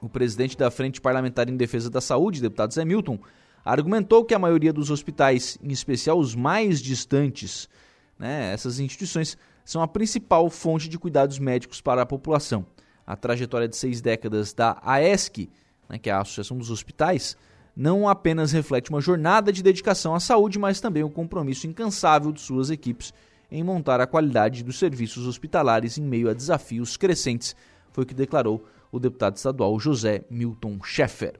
[0.00, 3.18] O presidente da Frente Parlamentar em Defesa da Saúde, deputado Zé Milton,
[3.66, 7.68] argumentou que a maioria dos hospitais, em especial os mais distantes,
[8.16, 12.64] né, essas instituições, são a principal fonte de cuidados médicos para a população.
[13.04, 15.50] A trajetória de seis décadas da AESC,
[15.88, 17.36] né, que é a Associação dos Hospitais,
[17.76, 22.30] não apenas reflete uma jornada de dedicação à saúde, mas também o um compromisso incansável
[22.30, 23.12] de suas equipes
[23.50, 27.56] em montar a qualidade dos serviços hospitalares em meio a desafios crescentes,
[27.92, 31.34] foi o que declarou o deputado estadual José Milton Schaeffer.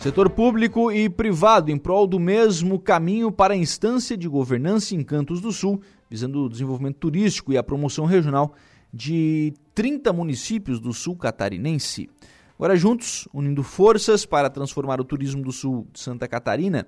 [0.00, 5.04] Setor público e privado em prol do mesmo caminho para a instância de governança em
[5.04, 8.54] Cantos do Sul, visando o desenvolvimento turístico e a promoção regional
[8.90, 12.08] de 30 municípios do sul catarinense.
[12.54, 16.86] Agora, juntos, unindo forças para transformar o turismo do sul de Santa Catarina,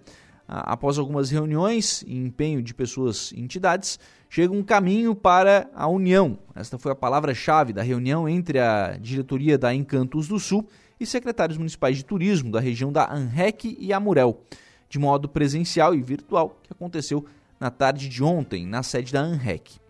[0.48, 6.38] após algumas reuniões e empenho de pessoas e entidades, chega um caminho para a união.
[6.54, 10.66] Esta foi a palavra-chave da reunião entre a diretoria da Encantos do Sul
[11.02, 14.42] e secretários municipais de turismo da região da ANREC e Amurel,
[14.88, 17.24] de modo presencial e virtual, que aconteceu
[17.58, 19.80] na tarde de ontem, na sede da ANREC.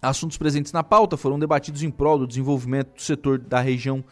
[0.00, 4.04] Assuntos presentes na pauta foram debatidos em prol do desenvolvimento do setor da região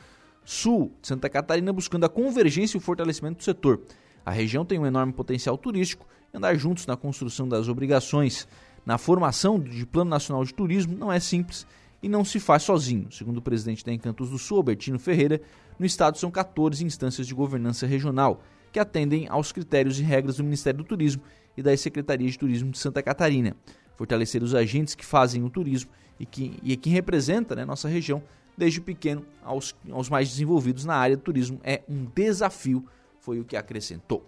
[0.44, 3.80] sul de Santa Catarina, buscando a convergência e o fortalecimento do setor.
[4.24, 8.48] A região tem um enorme potencial turístico e andar juntos na construção das obrigações
[8.84, 11.66] na formação de Plano Nacional de Turismo não é simples
[12.04, 13.10] e não se faz sozinho.
[13.10, 15.40] Segundo o presidente da Encantos do Sul, Albertino Ferreira,
[15.78, 20.44] no estado são 14 instâncias de governança regional que atendem aos critérios e regras do
[20.44, 21.22] Ministério do Turismo
[21.56, 23.56] e das Secretarias de Turismo de Santa Catarina.
[23.96, 25.90] Fortalecer os agentes que fazem o turismo
[26.20, 28.22] e que, e que representa né, nossa região,
[28.54, 32.84] desde pequeno aos, aos mais desenvolvidos na área do turismo, é um desafio,
[33.18, 34.26] foi o que acrescentou.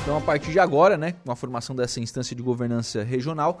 [0.00, 3.60] Então, a partir de agora, né, com a formação dessa instância de governança regional,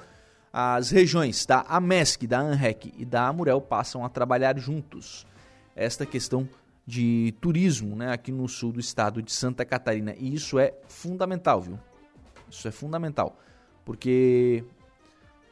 [0.58, 5.26] as regiões da AMESC, da ANREC e da AMUREL passam a trabalhar juntos
[5.74, 6.48] esta questão
[6.86, 10.14] de turismo né, aqui no sul do estado de Santa Catarina.
[10.16, 11.78] E isso é fundamental, viu?
[12.48, 13.38] Isso é fundamental.
[13.84, 14.64] Porque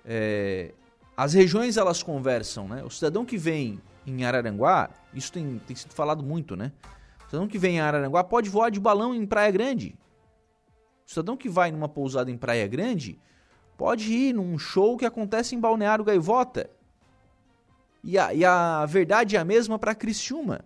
[0.07, 0.73] é,
[1.15, 2.83] as regiões elas conversam, né?
[2.83, 6.73] O cidadão que vem em Araranguá, isso tem, tem sido falado muito, né?
[7.21, 9.99] O cidadão que vem em Araranguá pode voar de balão em Praia Grande.
[11.07, 13.21] O cidadão que vai numa pousada em Praia Grande
[13.77, 16.71] pode ir num show que acontece em Balneário Gaivota.
[18.03, 20.61] E a, e a verdade é a mesma para Criciúma.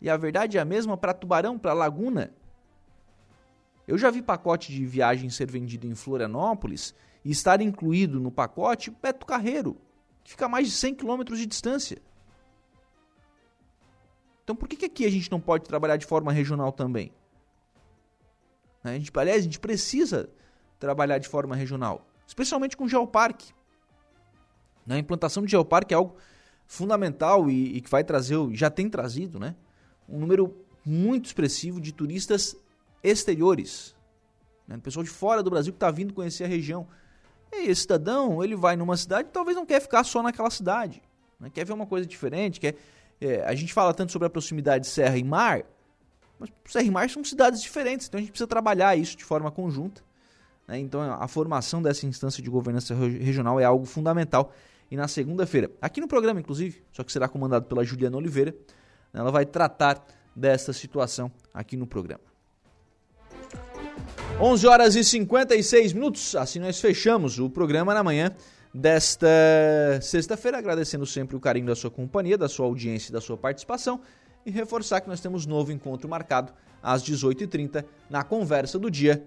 [0.00, 2.32] E a verdade é a mesma para Tubarão, para Laguna.
[3.86, 6.94] Eu já vi pacote de viagem ser vendido em Florianópolis
[7.24, 9.76] e estar incluído no pacote Beto Carreiro,
[10.22, 11.98] que fica a mais de 100 quilômetros de distância.
[14.44, 17.12] Então por que, que aqui a gente não pode trabalhar de forma regional também?
[18.84, 20.30] A gente, aliás, a gente precisa
[20.78, 23.52] trabalhar de forma regional, especialmente com geoparque.
[24.86, 26.16] A implantação de geoparque é algo
[26.66, 29.56] fundamental e, e que vai trazer, já tem trazido, né,
[30.08, 32.56] um número muito expressivo de turistas
[33.02, 33.96] exteriores.
[34.66, 34.78] né?
[34.82, 36.86] pessoal de fora do Brasil que está vindo conhecer a região.
[37.52, 41.02] E esse cidadão, ele vai numa cidade talvez não quer ficar só naquela cidade.
[41.40, 41.50] Né?
[41.50, 42.76] Quer ver uma coisa diferente, quer...
[43.20, 45.64] É, a gente fala tanto sobre a proximidade de serra e mar,
[46.38, 49.50] mas serra e mar são cidades diferentes, então a gente precisa trabalhar isso de forma
[49.50, 50.04] conjunta.
[50.68, 50.78] Né?
[50.78, 54.52] Então a formação dessa instância de governança regional é algo fundamental.
[54.90, 58.54] E na segunda-feira, aqui no programa, inclusive, só que será comandado pela Juliana Oliveira,
[59.12, 59.20] né?
[59.20, 60.04] ela vai tratar
[60.36, 62.22] dessa situação aqui no programa.
[64.40, 68.30] 11 horas e 56 minutos, assim nós fechamos o programa na manhã
[68.72, 69.26] desta
[70.00, 74.00] sexta-feira, agradecendo sempre o carinho da sua companhia, da sua audiência e da sua participação
[74.46, 79.26] e reforçar que nós temos novo encontro marcado às 18h30 na Conversa do Dia.